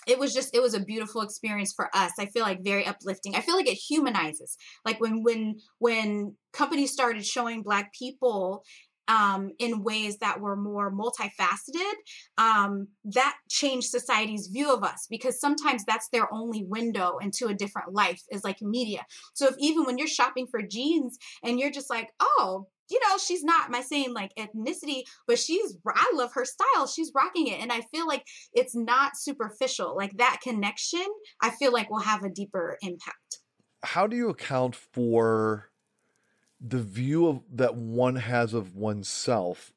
[0.06, 2.12] it was just it was a beautiful experience for us.
[2.18, 3.34] I feel like very uplifting.
[3.34, 4.56] I feel like it humanizes.
[4.84, 8.62] Like when when when companies started showing black people
[9.08, 11.94] um, in ways that were more multifaceted,
[12.36, 17.54] um, that changed society's view of us because sometimes that's their only window into a
[17.54, 19.04] different life is like media.
[19.34, 23.18] So if even when you're shopping for jeans and you're just like, oh, you know,
[23.18, 26.86] she's not my same like ethnicity, but she's, I love her style.
[26.86, 27.60] She's rocking it.
[27.60, 29.96] And I feel like it's not superficial.
[29.96, 31.06] Like that connection,
[31.42, 33.40] I feel like will have a deeper impact.
[33.82, 35.70] How do you account for
[36.60, 39.72] the view of that one has of oneself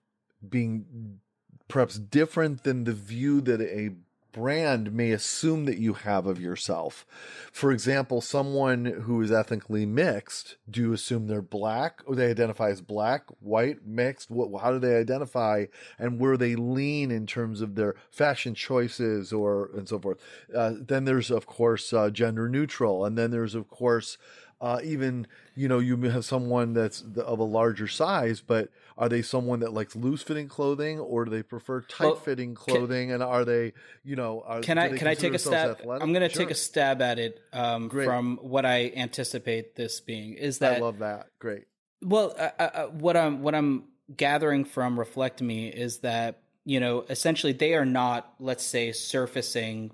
[0.48, 1.20] being
[1.68, 3.92] perhaps different than the view that a
[4.32, 7.06] brand may assume that you have of yourself.
[7.52, 12.70] For example, someone who is ethnically mixed, do you assume they're black or they identify
[12.70, 14.30] as black, white, mixed?
[14.30, 15.66] What, how do they identify
[16.00, 20.20] and where they lean in terms of their fashion choices or and so forth?
[20.56, 24.18] Uh, then there's of course uh, gender neutral, and then there's of course
[24.62, 28.70] uh, even you know you may have someone that's of a larger size, but
[29.02, 32.78] are they someone that likes loose fitting clothing or do they prefer tight fitting well,
[32.78, 33.08] clothing?
[33.08, 35.72] Can, and are they you know are, can I can I take a stab?
[35.72, 36.04] Athletic?
[36.04, 36.44] I'm going to sure.
[36.44, 40.36] take a stab at it um, from what I anticipate this being.
[40.36, 41.64] Is that I love that great.
[42.04, 43.86] Well, uh, uh, uh, what I'm what I'm
[44.16, 49.92] gathering from Reflekt Me is that you know essentially they are not let's say surfacing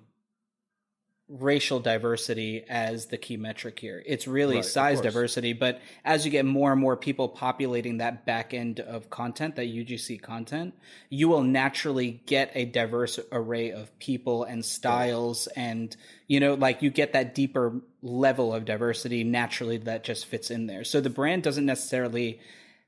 [1.29, 4.01] racial diversity as the key metric here.
[4.05, 8.25] It's really right, size diversity, but as you get more and more people populating that
[8.25, 10.73] back end of content, that UGC content,
[11.09, 16.81] you will naturally get a diverse array of people and styles and you know like
[16.81, 20.85] you get that deeper level of diversity naturally that just fits in there.
[20.85, 22.39] So the brand doesn't necessarily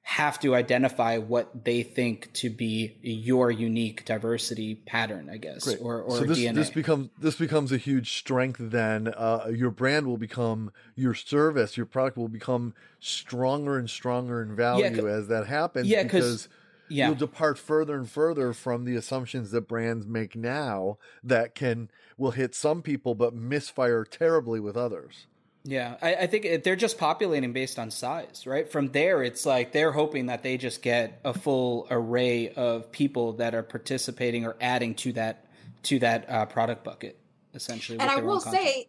[0.09, 5.77] have to identify what they think to be your unique diversity pattern, I guess, Great.
[5.79, 6.55] or, or so this, DNA.
[6.55, 8.57] This becomes this becomes a huge strength.
[8.59, 14.41] Then uh, your brand will become your service, your product will become stronger and stronger
[14.41, 15.87] in value yeah, as that happens.
[15.87, 16.49] Yeah, because
[16.89, 17.09] yeah.
[17.09, 22.31] you'll depart further and further from the assumptions that brands make now that can will
[22.31, 25.27] hit some people but misfire terribly with others.
[25.69, 28.67] Yeah, I, I, think they're just populating based on size, right?
[28.67, 33.33] From there, it's like they're hoping that they just get a full array of people
[33.33, 35.45] that are participating or adding to that
[35.83, 37.19] to that uh, product bucket,
[37.53, 37.99] essentially.
[37.99, 38.87] And I will say,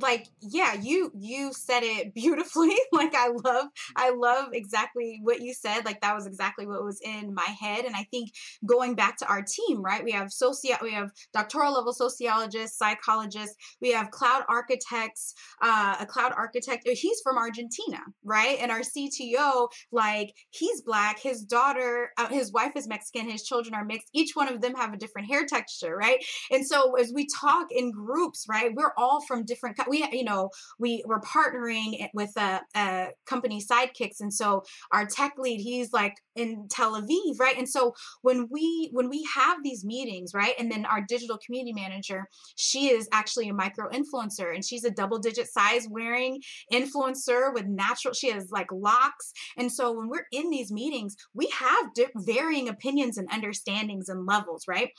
[0.00, 5.52] like yeah you you said it beautifully like i love i love exactly what you
[5.52, 8.30] said like that was exactly what was in my head and i think
[8.64, 13.56] going back to our team right we have socio we have doctoral level sociologists psychologists
[13.80, 18.80] we have cloud architects uh, a cloud architect uh, he's from argentina right and our
[18.80, 24.08] cto like he's black his daughter uh, his wife is mexican his children are mixed
[24.12, 27.66] each one of them have a different hair texture right and so as we talk
[27.70, 32.60] in groups right we're all from different we you know we we're partnering with a,
[32.76, 34.62] a company sidekicks and so
[34.92, 37.56] our tech lead he's like in tel aviv right?
[37.58, 41.72] And so when we when we have these meetings right and then our digital community
[41.72, 46.40] manager she is actually a micro influencer and she's a double digit size wearing
[46.72, 49.32] influencer with natural she has like locks.
[49.56, 54.26] And so when we're in these meetings we have di- varying opinions and understandings and
[54.26, 54.90] levels right?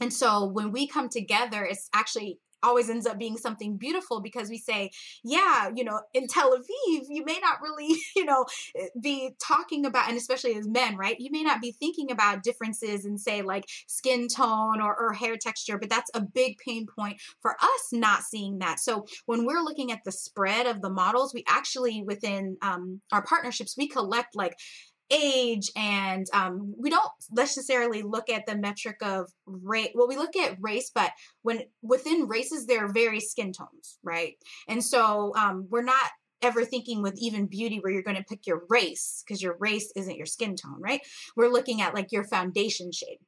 [0.00, 4.48] And so when we come together, it's actually always ends up being something beautiful because
[4.50, 4.90] we say,
[5.22, 8.44] yeah, you know, in Tel Aviv, you may not really, you know,
[9.00, 11.16] be talking about, and especially as men, right?
[11.18, 15.36] You may not be thinking about differences in, say, like skin tone or, or hair
[15.36, 18.80] texture, but that's a big pain point for us not seeing that.
[18.80, 23.22] So when we're looking at the spread of the models, we actually, within um, our
[23.22, 24.56] partnerships, we collect like
[25.10, 30.34] age and um, we don't necessarily look at the metric of race well we look
[30.36, 34.34] at race but when within races there are various skin tones right?
[34.68, 36.10] And so um, we're not
[36.42, 39.92] ever thinking with even beauty where you're going to pick your race because your race
[39.96, 41.00] isn't your skin tone right?
[41.36, 43.18] We're looking at like your foundation shade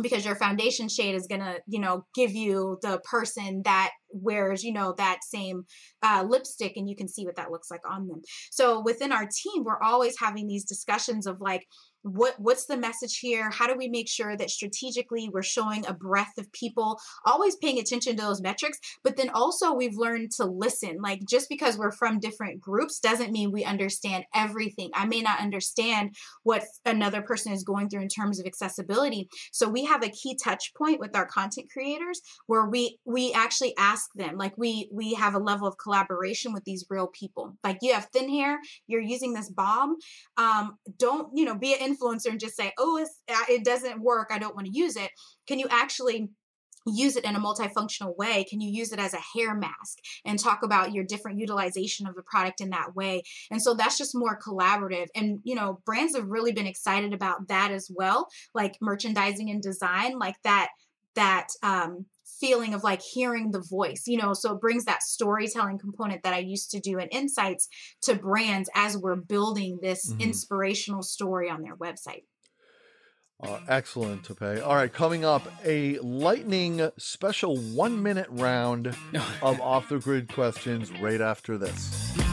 [0.00, 4.64] because your foundation shade is going to you know give you the person that wears
[4.64, 5.64] you know that same
[6.02, 8.22] uh, lipstick and you can see what that looks like on them.
[8.50, 11.66] So within our team we're always having these discussions of like
[12.02, 13.50] what what's the message here?
[13.50, 17.78] How do we make sure that strategically we're showing a breadth of people always paying
[17.78, 20.98] attention to those metrics but then also we've learned to listen.
[21.02, 24.90] Like just because we're from different groups doesn't mean we understand everything.
[24.94, 29.28] I may not understand what another person is going through in terms of accessibility.
[29.52, 33.74] So we have a key touch point with our content creators where we we actually
[33.76, 37.78] ask them like we we have a level of collaboration with these real people like
[37.82, 39.96] you have thin hair you're using this bomb
[40.36, 43.04] um don't you know be an influencer and just say, oh,
[43.48, 44.28] it doesn't work.
[44.30, 45.10] I don't want to use it.
[45.46, 46.30] Can you actually
[46.86, 50.38] use it in a multifunctional way can you use it as a hair mask and
[50.38, 54.14] talk about your different utilization of the product in that way and so that's just
[54.14, 58.78] more collaborative and you know brands have really been excited about that as well like
[58.80, 60.68] merchandising and design like that
[61.14, 62.06] that um
[62.40, 66.34] feeling of like hearing the voice, you know, so it brings that storytelling component that
[66.34, 67.68] I used to do in insights
[68.02, 70.20] to brands as we're building this mm-hmm.
[70.20, 72.24] inspirational story on their website.
[73.40, 74.42] Uh, excellent, Tope.
[74.42, 78.88] All right, coming up, a lightning special one minute round
[79.42, 82.27] of off the grid questions right after this.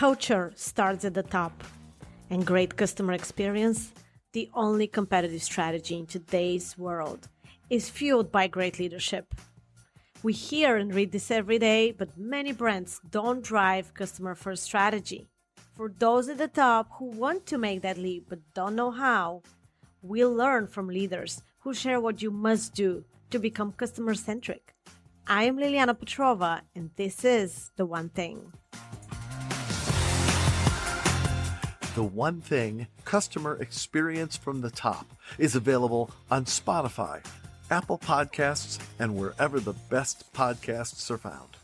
[0.00, 1.62] Culture starts at the top,
[2.30, 3.92] and great customer experience,
[4.32, 7.28] the only competitive strategy in today's world,
[7.68, 9.34] is fueled by great leadership.
[10.22, 15.28] We hear and read this every day, but many brands don't drive customer first strategy.
[15.76, 19.42] For those at the top who want to make that leap but don't know how,
[20.00, 24.74] we'll learn from leaders who share what you must do to become customer centric.
[25.26, 28.54] I am Liliana Petrova, and this is The One Thing.
[32.00, 35.04] The One Thing Customer Experience from the Top
[35.36, 37.22] is available on Spotify,
[37.70, 41.58] Apple Podcasts, and wherever the best podcasts are found.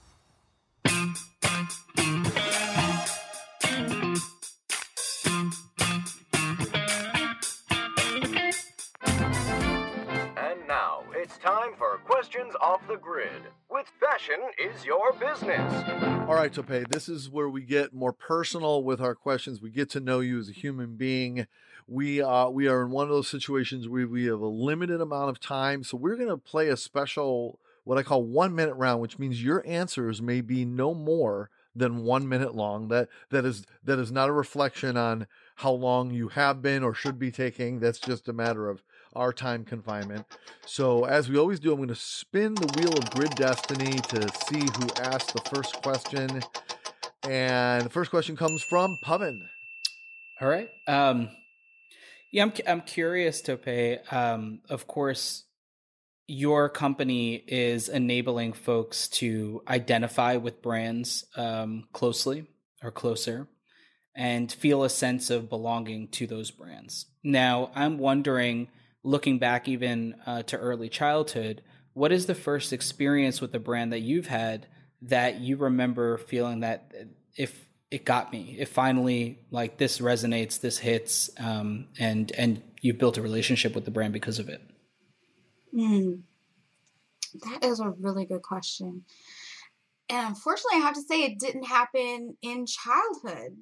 [11.46, 13.30] Time for Questions Off the Grid.
[13.70, 15.84] With fashion is your business.
[16.28, 19.62] All right, Tope, this is where we get more personal with our questions.
[19.62, 21.46] We get to know you as a human being.
[21.86, 25.30] We uh, we are in one of those situations where we have a limited amount
[25.30, 29.00] of time, so we're going to play a special what I call one minute round,
[29.00, 32.88] which means your answers may be no more than one minute long.
[32.88, 36.92] That that is that is not a reflection on how long you have been or
[36.92, 37.78] should be taking.
[37.78, 38.82] That's just a matter of
[39.16, 40.26] our time confinement.
[40.66, 44.28] So, as we always do, I'm going to spin the wheel of grid destiny to
[44.46, 46.42] see who asked the first question.
[47.24, 49.40] And the first question comes from Pavan.
[50.40, 50.68] All right.
[50.86, 51.30] Um,
[52.32, 53.66] yeah, I'm, I'm curious, Tope.
[54.12, 55.44] Um, of course,
[56.28, 62.46] your company is enabling folks to identify with brands um, closely
[62.82, 63.48] or closer.
[64.14, 67.06] and feel a sense of belonging to those brands.
[67.22, 68.68] Now, I'm wondering,
[69.06, 71.62] looking back even uh, to early childhood,
[71.94, 74.66] what is the first experience with a brand that you've had
[75.02, 76.92] that you remember feeling that
[77.36, 82.98] if it got me, it finally like this resonates, this hits, um, and and you've
[82.98, 84.60] built a relationship with the brand because of it?
[85.72, 86.22] Mm,
[87.44, 89.04] that is a really good question.
[90.08, 93.56] And unfortunately, I have to say it didn't happen in childhood.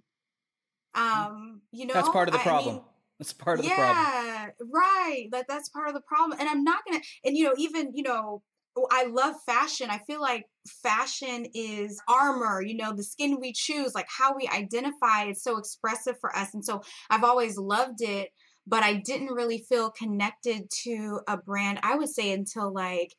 [0.94, 2.76] Um, you know, that's part of the problem.
[2.76, 2.84] I mean,
[3.18, 4.06] that's part of yeah, the problem.
[4.06, 5.28] Yeah, right.
[5.32, 6.38] That that's part of the problem.
[6.40, 7.02] And I'm not gonna.
[7.24, 8.42] And you know, even you know,
[8.76, 9.90] oh, I love fashion.
[9.90, 14.48] I feel like fashion is armor, you know, the skin we choose, like how we
[14.48, 15.24] identify.
[15.24, 16.54] It's so expressive for us.
[16.54, 18.30] And so I've always loved it,
[18.66, 23.14] but I didn't really feel connected to a brand, I would say, until like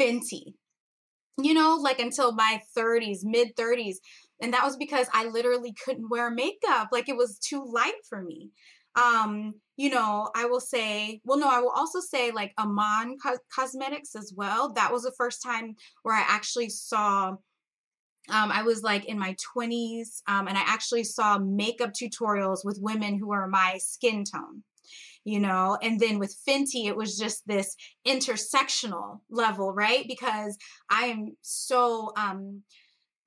[0.00, 0.54] Fenty,
[1.38, 3.96] you know, like until my 30s, mid 30s.
[4.40, 6.88] And that was because I literally couldn't wear makeup.
[6.92, 8.50] Like it was too light for me.
[8.96, 13.38] Um, you know, I will say, well, no, I will also say like Iman Co-
[13.54, 14.72] Cosmetics as well.
[14.72, 17.36] That was the first time where I actually saw.
[18.30, 22.78] Um, I was like in my 20s, um, and I actually saw makeup tutorials with
[22.80, 24.62] women who are my skin tone,
[25.24, 25.76] you know.
[25.82, 27.76] And then with Fenty, it was just this
[28.06, 30.06] intersectional level, right?
[30.08, 30.56] Because
[30.88, 32.62] I am so um,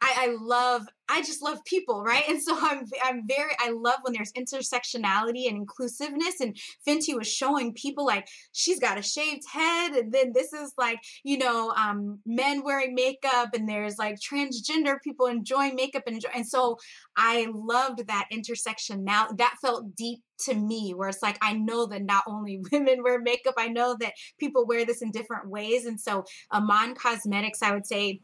[0.02, 2.24] I, I love I just love people, right?
[2.28, 6.40] And so I'm I'm very I love when there's intersectionality and inclusiveness.
[6.40, 10.74] And Fenty was showing people like she's got a shaved head, and then this is
[10.78, 16.16] like you know um, men wearing makeup, and there's like transgender people enjoying makeup, and
[16.16, 16.78] enjoy, and so
[17.16, 19.04] I loved that intersection.
[19.04, 23.04] Now that felt deep to me, where it's like I know that not only women
[23.04, 27.62] wear makeup, I know that people wear this in different ways, and so Iman Cosmetics,
[27.62, 28.22] I would say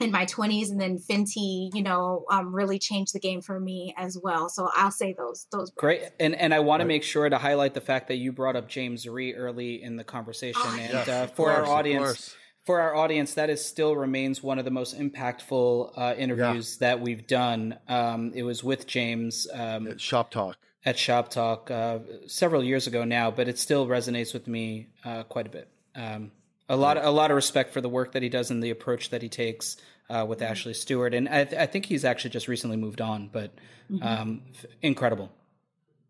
[0.00, 3.94] in my 20s and then fenty you know um, really changed the game for me
[3.96, 4.48] as well.
[4.48, 6.02] So i'll say those those great.
[6.20, 8.68] And and i want to make sure to highlight the fact that you brought up
[8.68, 12.80] James Rhee early in the conversation oh, and yes, uh, for course, our audience for
[12.80, 16.88] our audience that is still remains one of the most impactful uh, interviews yeah.
[16.88, 17.78] that we've done.
[17.88, 20.54] Um, it was with james um, at Shoptalk.
[20.84, 25.46] at Shoptalk uh, several years ago now but it still resonates with me uh, quite
[25.46, 25.68] a bit.
[25.94, 26.32] Um,
[26.68, 29.10] a lot, a lot of respect for the work that he does and the approach
[29.10, 29.76] that he takes
[30.08, 30.50] uh, with mm-hmm.
[30.50, 33.54] Ashley Stewart, and I, th- I, think he's actually just recently moved on, but
[33.90, 34.02] mm-hmm.
[34.02, 35.32] um, f- incredible.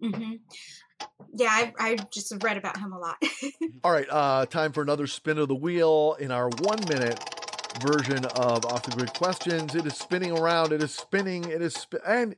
[0.02, 0.34] Mm-hmm.
[1.34, 3.22] Yeah, I, I just read about him a lot.
[3.84, 7.18] All right, uh, time for another spin of the wheel in our one minute
[7.80, 9.74] version of off the grid questions.
[9.74, 10.72] It is spinning around.
[10.72, 11.44] It is spinning.
[11.44, 12.36] It is sp- and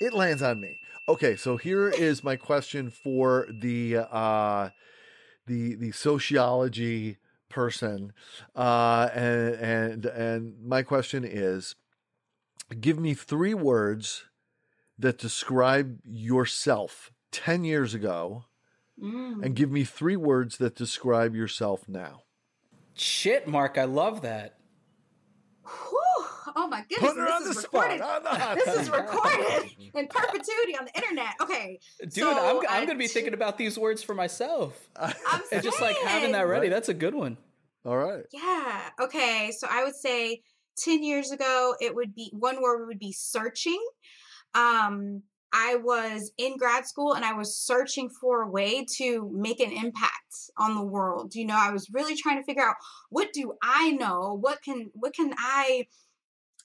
[0.00, 0.78] it lands on me.
[1.08, 4.70] Okay, so here is my question for the uh,
[5.46, 7.16] the the sociology
[7.50, 8.12] person.
[8.56, 11.74] Uh, and and and my question is,
[12.80, 14.24] give me three words
[14.98, 18.44] that describe yourself ten years ago,
[18.98, 19.44] mm.
[19.44, 22.22] and give me three words that describe yourself now.
[22.94, 24.59] Shit, Mark, I love that.
[26.54, 26.62] Whew.
[26.64, 27.14] Oh my goodness!
[27.44, 28.02] this is recorded.
[28.56, 31.34] this is recorded in perpetuity on the internet.
[31.40, 34.88] Okay, dude, so I'm, I'm going to be thinking about these words for myself.
[34.96, 35.14] I'm
[35.52, 36.68] and just like having that ready.
[36.68, 36.74] Right.
[36.74, 37.36] That's a good one.
[37.84, 38.24] All right.
[38.32, 38.82] Yeah.
[39.00, 39.52] Okay.
[39.56, 40.42] So I would say
[40.84, 43.82] 10 years ago, it would be one word we would be searching.
[44.54, 45.22] Um,
[45.52, 49.72] I was in grad school and I was searching for a way to make an
[49.72, 51.34] impact on the world.
[51.34, 52.76] You know, I was really trying to figure out
[53.08, 54.36] what do I know?
[54.40, 55.86] What can what can I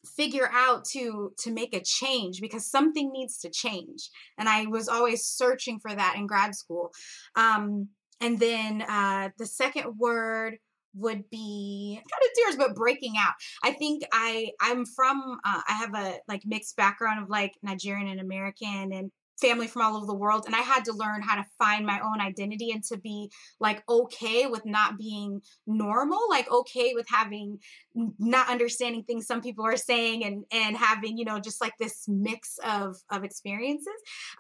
[0.06, 4.10] figure out to to make a change because something needs to change.
[4.38, 6.92] And I was always searching for that in grad school.
[7.36, 7.90] Um
[8.22, 10.58] and then uh the second word
[10.98, 13.34] would be kind of tears but breaking out
[13.64, 18.08] i think i i'm from uh, i have a like mixed background of like nigerian
[18.08, 21.36] and american and family from all over the world and i had to learn how
[21.36, 23.30] to find my own identity and to be
[23.60, 27.58] like okay with not being normal like okay with having
[28.20, 32.06] not understanding things some people are saying and and having you know just like this
[32.08, 33.88] mix of of experiences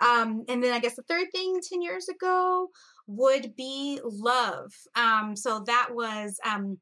[0.01, 2.69] um and then i guess the third thing 10 years ago
[3.07, 4.71] would be love.
[4.95, 6.79] Um, so that was um,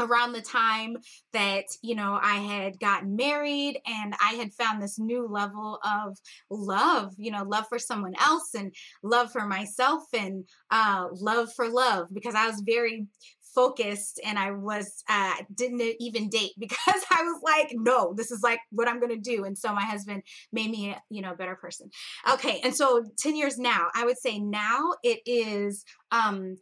[0.00, 0.96] around the time
[1.32, 6.18] that you know I had gotten married and I had found this new level of
[6.50, 11.68] love, you know, love for someone else and love for myself and uh, love for
[11.68, 13.06] love because I was very
[13.54, 18.42] focused and I was uh didn't even date because I was like no this is
[18.42, 20.22] like what I'm to do and so my husband
[20.52, 21.90] made me you know a better person.
[22.32, 26.56] Okay, and so 10 years now, I would say now it is um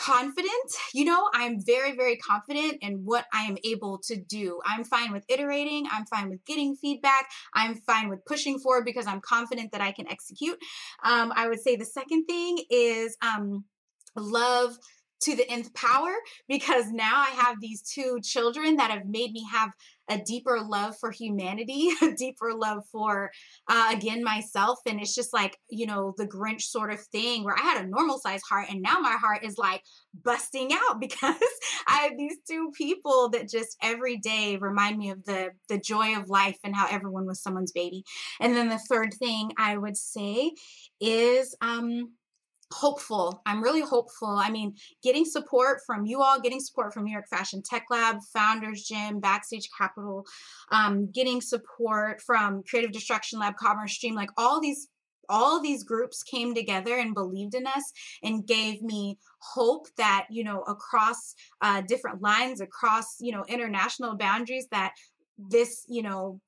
[0.00, 0.50] confident.
[0.94, 4.60] You know, I'm very, very confident in what I am able to do.
[4.64, 5.86] I'm fine with iterating.
[5.92, 7.28] I'm fine with getting feedback.
[7.54, 10.58] I'm fine with pushing forward because I'm confident that I can execute.
[11.04, 13.64] Um, I would say the second thing is um,
[14.16, 14.78] love
[15.20, 16.14] to the nth power
[16.48, 19.72] because now I have these two children that have made me have
[20.10, 23.30] a deeper love for humanity, a deeper love for,
[23.68, 24.80] uh, again, myself.
[24.86, 27.88] And it's just like, you know, the Grinch sort of thing where I had a
[27.88, 29.82] normal size heart and now my heart is like
[30.22, 31.36] busting out because
[31.86, 36.16] I have these two people that just every day remind me of the, the joy
[36.16, 38.02] of life and how everyone was someone's baby.
[38.40, 40.52] And then the third thing I would say
[41.00, 42.10] is, um,
[42.72, 43.42] hopeful.
[43.46, 44.28] I'm really hopeful.
[44.28, 48.18] I mean, getting support from you all, getting support from New York Fashion Tech Lab,
[48.32, 50.24] Founders Gym, Backstage Capital,
[50.70, 54.88] um, getting support from Creative Destruction Lab, Commerce Stream, like all these
[55.32, 57.92] all these groups came together and believed in us
[58.22, 64.16] and gave me hope that you know across uh, different lines across you know international
[64.16, 64.92] boundaries that
[65.38, 66.40] this you know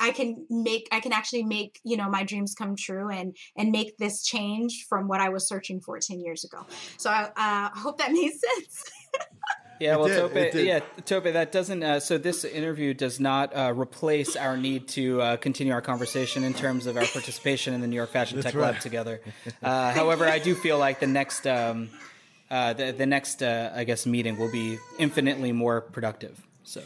[0.00, 3.70] I can make I can actually make you know my dreams come true and and
[3.70, 6.66] make this change from what I was searching for ten years ago.
[6.96, 8.84] So I uh, hope that made sense.
[9.80, 11.82] Yeah, well, Tope, yeah, Tope, that doesn't.
[11.82, 16.44] Uh, so this interview does not uh, replace our need to uh, continue our conversation
[16.44, 18.72] in terms of our participation in the New York Fashion That's Tech right.
[18.74, 19.20] Lab together.
[19.62, 21.90] Uh, however, I do feel like the next, um,
[22.50, 26.40] uh, the the next, uh, I guess, meeting will be infinitely more productive.
[26.62, 26.82] So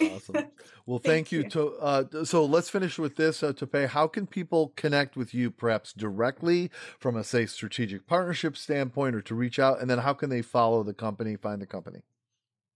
[0.00, 0.46] awesome.
[0.86, 1.42] Well, thank, thank you.
[1.42, 1.48] you.
[1.50, 3.88] To, uh, so let's finish with this, uh, Tope.
[3.88, 9.22] How can people connect with you, perhaps directly from a say strategic partnership standpoint, or
[9.22, 9.80] to reach out?
[9.80, 12.02] And then how can they follow the company, find the company?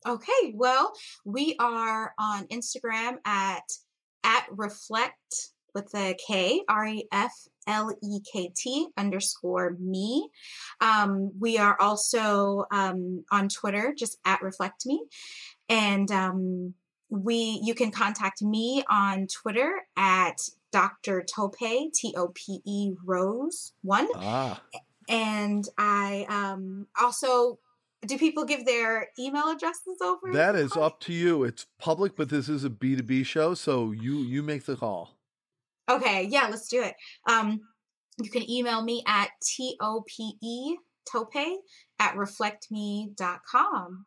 [0.06, 0.92] Okay, well,
[1.24, 3.64] we are on Instagram at
[4.24, 7.32] at reflect with the K R E F
[7.66, 10.30] L E K T underscore me.
[10.80, 15.04] Um, we are also um, on Twitter, just at reflect me,
[15.68, 16.74] and um,
[17.10, 21.22] we you can contact me on Twitter at Dr.
[21.22, 24.08] Tope T O P E Rose one.
[24.14, 24.60] Ah.
[25.08, 27.58] And I um also
[28.06, 30.32] do people give their email addresses over?
[30.32, 31.42] That is up to you.
[31.44, 35.16] It's public, but this is a B2B show, so you you make the call.
[35.90, 36.94] Okay, yeah, let's do it.
[37.28, 37.62] Um
[38.20, 40.76] you can email me at T O P E
[41.10, 41.62] Tope
[41.98, 44.06] at reflektme.com.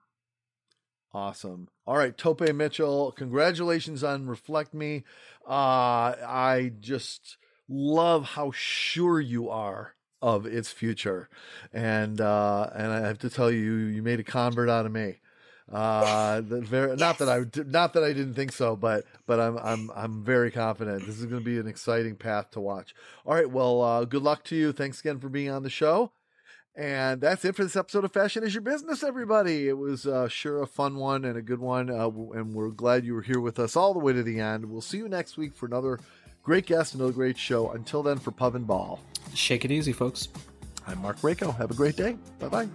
[1.14, 1.68] Awesome.
[1.86, 5.04] All right, Tope Mitchell, congratulations on Reflekt Me.
[5.46, 7.38] Uh, I just
[7.68, 11.30] love how sure you are of its future,
[11.74, 15.18] and uh, and I have to tell you, you made a convert out of me.
[15.70, 17.00] Uh, very, yes.
[17.00, 20.52] not that I not that I didn't think so, but but I'm I'm I'm very
[20.52, 21.06] confident.
[21.06, 22.94] This is going to be an exciting path to watch.
[23.26, 24.72] All right, well, uh, good luck to you.
[24.72, 26.12] Thanks again for being on the show.
[26.76, 29.68] And that's it for this episode of Fashion is Your Business, everybody.
[29.68, 31.90] It was uh, sure a fun one and a good one.
[31.90, 34.66] Uh, and we're glad you were here with us all the way to the end.
[34.66, 36.00] We'll see you next week for another
[36.44, 37.72] great guest, another great show.
[37.72, 39.02] Until then, for Pavan Bahl.
[39.34, 40.30] Shake it easy, folks.
[40.88, 41.56] I'm Mark Rako.
[41.58, 42.18] Have a great day.
[42.40, 42.70] Bye bye.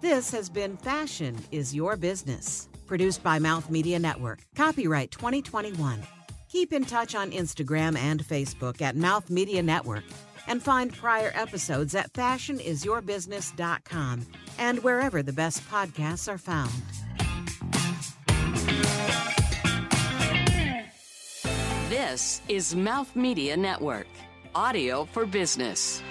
[0.00, 4.40] This has been Fashion is Your Business, produced by Mouth Media Network.
[4.56, 6.02] Copyright 2021.
[6.50, 10.02] Keep in touch on Instagram and Facebook at Mouth Media Network
[10.48, 14.26] and find prior episodes at fashionisyourbusiness.com
[14.58, 16.72] and wherever the best podcasts are found.
[21.88, 24.08] This is Mouth Media Network,
[24.52, 26.02] audio for business.